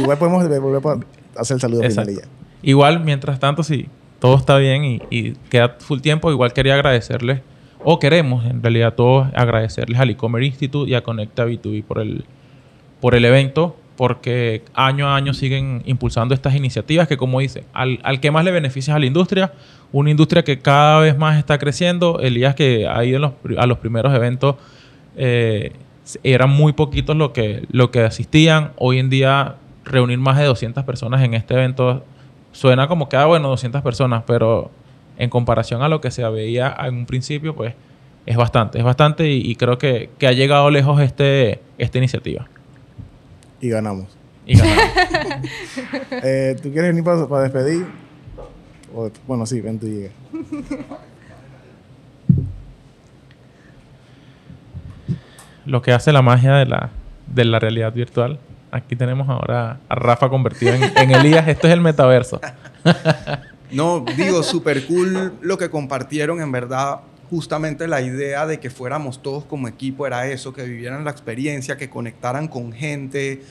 igual 0.00 0.18
podemos 0.18 0.46
volver 0.60 0.82
para 0.82 1.00
hacer 1.36 1.56
el 1.56 1.60
saludo 1.60 1.82
final 1.82 2.10
y 2.10 2.16
ya. 2.16 2.22
Igual, 2.62 3.00
mientras 3.00 3.40
tanto, 3.40 3.62
si 3.62 3.88
todo 4.18 4.36
está 4.36 4.58
bien 4.58 5.00
y, 5.10 5.32
queda 5.48 5.76
full 5.78 6.00
tiempo, 6.00 6.30
igual 6.30 6.52
quería 6.52 6.74
agradecerles, 6.74 7.40
o 7.82 7.98
queremos 7.98 8.44
en 8.44 8.62
realidad 8.62 8.94
todos 8.94 9.28
agradecerles 9.34 9.98
al 9.98 10.10
e-commerce 10.10 10.46
Institute 10.46 10.90
y 10.90 10.94
a 10.94 11.02
Conecta 11.02 11.46
B2B 11.46 11.82
por 11.84 12.00
el, 12.00 12.24
por 13.00 13.14
el 13.14 13.24
evento, 13.24 13.76
porque 13.96 14.62
año 14.74 15.08
a 15.08 15.16
año 15.16 15.34
siguen 15.34 15.82
impulsando 15.86 16.34
estas 16.34 16.54
iniciativas 16.54 17.08
que, 17.08 17.16
como 17.16 17.40
dice, 17.40 17.64
al, 17.72 17.98
al 18.02 18.20
que 18.20 18.30
más 18.30 18.44
le 18.44 18.50
beneficia 18.50 18.94
a 18.94 18.98
la 18.98 19.06
industria, 19.06 19.52
una 19.92 20.10
industria 20.10 20.42
que 20.44 20.58
cada 20.58 21.00
vez 21.00 21.18
más 21.18 21.38
está 21.38 21.58
creciendo. 21.58 22.20
Elías, 22.20 22.54
que 22.54 22.86
ha 22.86 23.04
ido 23.04 23.18
los 23.18 23.32
a 23.58 23.66
los 23.66 23.78
primeros 23.78 24.14
eventos, 24.14 24.56
eh, 25.16 25.72
eran 26.22 26.50
muy 26.50 26.72
poquitos 26.72 27.16
lo 27.16 27.32
que, 27.32 27.66
lo 27.70 27.90
que 27.90 28.00
asistían. 28.00 28.72
Hoy 28.76 28.98
en 28.98 29.10
día, 29.10 29.56
reunir 29.84 30.18
más 30.18 30.38
de 30.38 30.44
200 30.44 30.84
personas 30.84 31.22
en 31.22 31.34
este 31.34 31.54
evento 31.54 32.04
suena 32.52 32.88
como 32.88 33.08
que, 33.08 33.16
ah, 33.16 33.26
bueno, 33.26 33.48
200 33.48 33.82
personas, 33.82 34.22
pero 34.26 34.70
en 35.18 35.30
comparación 35.30 35.82
a 35.82 35.88
lo 35.88 36.00
que 36.00 36.10
se 36.10 36.26
veía 36.28 36.74
en 36.84 36.94
un 36.94 37.06
principio, 37.06 37.54
pues 37.54 37.74
es 38.26 38.36
bastante, 38.36 38.78
es 38.78 38.84
bastante 38.84 39.28
y, 39.28 39.40
y 39.50 39.56
creo 39.56 39.78
que, 39.78 40.10
que 40.18 40.26
ha 40.26 40.32
llegado 40.32 40.70
lejos 40.70 41.00
este, 41.00 41.60
esta 41.78 41.98
iniciativa. 41.98 42.46
Y 43.60 43.68
ganamos. 43.70 44.06
Y 44.46 44.56
ganamos. 44.58 44.84
Eh, 46.22 46.56
¿Tú 46.62 46.70
quieres 46.72 46.90
venir 46.94 47.04
para, 47.04 47.42
despedir? 47.42 47.86
O- 48.94 49.10
bueno, 49.26 49.46
sí, 49.46 49.60
ven 49.60 49.78
tú 49.78 49.86
y 49.86 49.90
llega. 49.90 50.10
lo 55.66 55.82
que 55.82 55.92
hace 55.92 56.12
la 56.12 56.22
magia 56.22 56.54
de 56.54 56.66
la, 56.66 56.90
de 57.26 57.44
la 57.44 57.58
realidad 57.58 57.92
virtual. 57.92 58.38
Aquí 58.70 58.94
tenemos 58.96 59.28
ahora 59.28 59.80
a 59.88 59.94
Rafa 59.94 60.28
convertido 60.28 60.74
en, 60.74 61.10
Elías. 61.10 61.46
Esto 61.48 61.66
es 61.66 61.72
el 61.72 61.80
metaverso. 61.80 62.40
No, 63.72 64.04
digo, 64.16 64.42
súper 64.42 64.84
cool 64.86 65.32
lo 65.42 65.56
que 65.56 65.70
compartieron, 65.70 66.40
en 66.40 66.50
verdad. 66.50 67.02
Justamente 67.30 67.86
la 67.86 68.02
idea 68.02 68.44
de 68.44 68.58
que 68.58 68.68
fuéramos 68.68 69.22
todos 69.22 69.44
como 69.44 69.68
equipo 69.68 70.08
era 70.08 70.26
eso, 70.26 70.52
que 70.52 70.64
vivieran 70.64 71.04
la 71.04 71.12
experiencia, 71.12 71.76
que 71.76 71.88
conectaran 71.88 72.48
con 72.48 72.72
gente, 72.72 73.42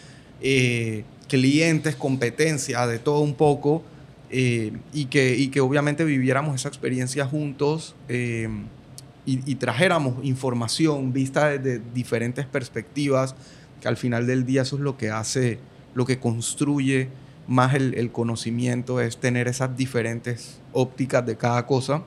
eh, 0.42 1.06
clientes, 1.30 1.96
competencia, 1.96 2.86
de 2.86 3.00
todo 3.00 3.22
un 3.22 3.34
poco, 3.34 3.82
eh, 4.30 4.74
y, 4.92 5.06
que, 5.06 5.38
y 5.38 5.48
que 5.48 5.62
obviamente 5.62 6.04
viviéramos 6.04 6.56
esa 6.56 6.68
experiencia 6.68 7.26
juntos 7.26 7.96
eh, 8.10 8.50
y, 9.26 9.50
y 9.50 9.56
trajéramos 9.56 10.24
información 10.26 11.14
vista 11.14 11.48
desde 11.48 11.82
diferentes 11.94 12.46
perspectivas, 12.46 13.36
que 13.82 13.88
al 13.88 13.98
final 13.98 14.28
del 14.28 14.46
día 14.46 14.64
eso 14.64 14.76
es 14.76 14.82
lo 14.82 14.98
que 14.98 15.10
hace, 15.10 15.60
lo 15.94 16.06
que 16.06 16.20
construye 16.20 17.10
más 17.48 17.74
el, 17.74 17.94
el 17.96 18.12
conocimiento, 18.12 19.00
es 19.02 19.18
tener 19.18 19.48
esas 19.48 19.76
diferentes 19.76 20.60
ópticas 20.74 21.26
de 21.26 21.36
cada 21.36 21.66
cosa. 21.66 22.04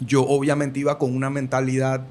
Yo 0.00 0.22
obviamente 0.26 0.78
iba 0.80 0.98
con 0.98 1.14
una 1.14 1.30
mentalidad 1.30 2.02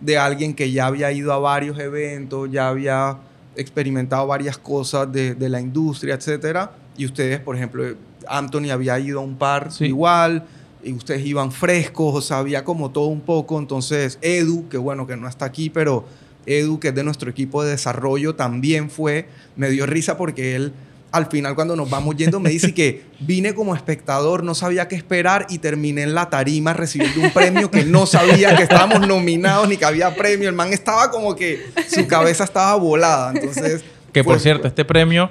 de 0.00 0.18
alguien 0.18 0.54
que 0.54 0.70
ya 0.72 0.86
había 0.86 1.12
ido 1.12 1.32
a 1.32 1.38
varios 1.38 1.78
eventos, 1.78 2.50
ya 2.50 2.68
había 2.68 3.18
experimentado 3.56 4.26
varias 4.26 4.56
cosas 4.58 5.10
de, 5.12 5.34
de 5.34 5.48
la 5.48 5.60
industria, 5.60 6.14
etcétera. 6.14 6.72
Y 6.96 7.04
ustedes, 7.06 7.40
por 7.40 7.56
ejemplo, 7.56 7.84
Anthony 8.28 8.70
había 8.70 8.98
ido 8.98 9.20
a 9.20 9.22
un 9.22 9.36
par 9.36 9.70
Sí. 9.72 9.86
igual, 9.86 10.44
y 10.82 10.92
ustedes 10.92 11.26
iban 11.26 11.50
frescos, 11.50 12.14
o 12.14 12.20
sea, 12.20 12.38
había 12.38 12.64
como 12.64 12.90
todo 12.90 13.06
un 13.06 13.20
poco. 13.20 13.58
Entonces, 13.58 14.18
Edu, 14.22 14.68
que 14.68 14.78
bueno, 14.78 15.06
que 15.06 15.16
no 15.16 15.28
está 15.28 15.44
aquí, 15.44 15.70
pero 15.70 16.04
Edu, 16.48 16.80
que 16.80 16.88
es 16.88 16.94
de 16.94 17.04
nuestro 17.04 17.30
equipo 17.30 17.62
de 17.62 17.70
desarrollo, 17.70 18.34
también 18.34 18.90
fue, 18.90 19.28
me 19.56 19.70
dio 19.70 19.86
risa 19.86 20.16
porque 20.16 20.56
él 20.56 20.72
al 21.10 21.26
final 21.26 21.54
cuando 21.54 21.74
nos 21.74 21.88
vamos 21.88 22.16
yendo 22.16 22.38
me 22.38 22.50
dice 22.50 22.74
que 22.74 23.02
vine 23.20 23.54
como 23.54 23.74
espectador, 23.74 24.44
no 24.44 24.54
sabía 24.54 24.88
qué 24.88 24.96
esperar 24.96 25.46
y 25.48 25.58
terminé 25.58 26.02
en 26.02 26.14
la 26.14 26.30
tarima 26.30 26.74
recibiendo 26.74 27.20
un 27.20 27.30
premio 27.30 27.70
que 27.70 27.84
no 27.84 28.06
sabía 28.06 28.56
que 28.56 28.62
estábamos 28.62 29.06
nominados 29.06 29.68
ni 29.68 29.76
que 29.76 29.84
había 29.84 30.14
premio. 30.14 30.48
El 30.48 30.54
man 30.54 30.72
estaba 30.72 31.10
como 31.10 31.34
que 31.34 31.66
su 31.88 32.06
cabeza 32.06 32.44
estaba 32.44 32.74
volada. 32.76 33.32
Entonces... 33.34 33.84
Que 34.12 34.24
por 34.24 34.40
cierto, 34.40 34.66
este 34.66 34.84
premio, 34.84 35.30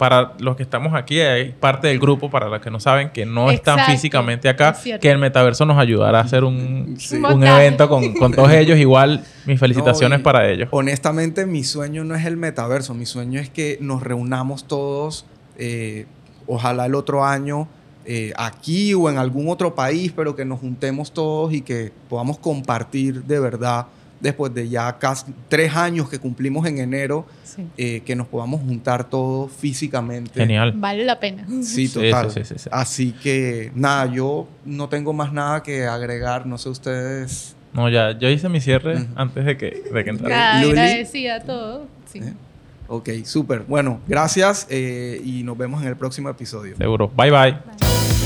para 0.00 0.32
los 0.38 0.56
que 0.56 0.62
estamos 0.62 0.94
aquí, 0.94 1.20
hay 1.20 1.50
parte 1.52 1.88
del 1.88 1.98
grupo, 2.00 2.30
para 2.30 2.48
los 2.48 2.62
que 2.62 2.70
no 2.70 2.80
saben, 2.80 3.10
que 3.10 3.26
no 3.26 3.50
están 3.50 3.80
físicamente 3.84 4.48
acá, 4.48 4.74
es 4.82 4.98
que 4.98 5.10
el 5.10 5.18
metaverso 5.18 5.66
nos 5.66 5.76
ayudará 5.76 6.20
a 6.20 6.22
hacer 6.22 6.42
un, 6.42 6.94
Sí. 6.98 7.16
un 7.18 7.44
evento 7.44 7.86
con, 7.86 8.14
con 8.14 8.32
todos 8.32 8.50
ellos. 8.50 8.78
Igual, 8.78 9.22
mis 9.44 9.60
felicitaciones 9.60 10.20
No, 10.20 10.22
para 10.22 10.48
ellos. 10.48 10.68
Honestamente, 10.70 11.44
mi 11.44 11.64
sueño 11.64 12.02
no 12.04 12.14
es 12.14 12.24
el 12.24 12.38
metaverso. 12.38 12.94
Mi 12.94 13.04
sueño 13.04 13.40
es 13.40 13.50
que 13.50 13.76
nos 13.82 14.02
reunamos 14.02 14.64
todos, 14.64 15.26
eh, 15.58 16.06
ojalá 16.46 16.86
el 16.86 16.94
otro 16.94 17.22
año, 17.26 17.68
eh, 18.06 18.32
aquí 18.38 18.94
o 18.94 19.10
en 19.10 19.18
algún 19.18 19.50
otro 19.50 19.74
país, 19.74 20.14
pero 20.16 20.34
que 20.34 20.46
nos 20.46 20.60
juntemos 20.60 21.12
todos 21.12 21.52
y 21.52 21.60
que 21.60 21.92
podamos 22.08 22.38
compartir 22.38 23.22
de 23.24 23.38
verdad, 23.38 23.84
después 24.20 24.52
de 24.54 24.68
ya 24.68 24.98
casi 24.98 25.32
tres 25.48 25.74
años 25.74 26.08
que 26.08 26.18
cumplimos 26.18 26.66
en 26.66 26.78
enero, 26.78 27.26
Sí. 27.42 27.66
eh, 27.76 28.02
que 28.06 28.14
nos 28.14 28.26
podamos 28.28 28.60
juntar 28.60 29.08
todos 29.10 29.50
físicamente. 29.52 30.38
Genial. 30.38 30.72
Vale 30.76 31.04
la 31.04 31.18
pena. 31.18 31.46
Sí, 31.62 31.88
total. 31.88 32.30
sí, 32.30 32.40
sí, 32.44 32.54
sí, 32.54 32.58
sí. 32.58 32.68
Así 32.72 33.12
que 33.12 33.72
nada, 33.74 34.06
yo 34.12 34.46
no 34.64 34.88
tengo 34.88 35.12
más 35.12 35.32
nada 35.32 35.62
que 35.62 35.84
agregar. 35.86 36.46
No 36.46 36.58
sé 36.58 36.68
ustedes. 36.68 37.56
No, 37.72 37.88
ya, 37.88 38.18
yo 38.18 38.28
hice 38.28 38.48
mi 38.48 38.60
cierre 38.60 39.06
antes 39.16 39.44
de 39.44 39.56
que, 39.56 39.82
de 39.92 40.04
que 40.04 40.10
entrara. 40.10 40.60
Agradecida 40.60 41.36
a 41.36 41.40
todo. 41.40 41.86
Sí. 42.06 42.18
¿eh? 42.18 42.34
Ok, 42.88 43.08
súper. 43.24 43.60
Bueno, 43.68 44.00
gracias 44.08 44.66
eh, 44.68 45.20
y 45.24 45.44
nos 45.44 45.56
vemos 45.56 45.80
en 45.82 45.88
el 45.88 45.96
próximo 45.96 46.28
episodio. 46.28 46.76
Seguro. 46.76 47.08
Bye, 47.16 47.30
bye. 47.30 47.52
Bye. 47.52 48.19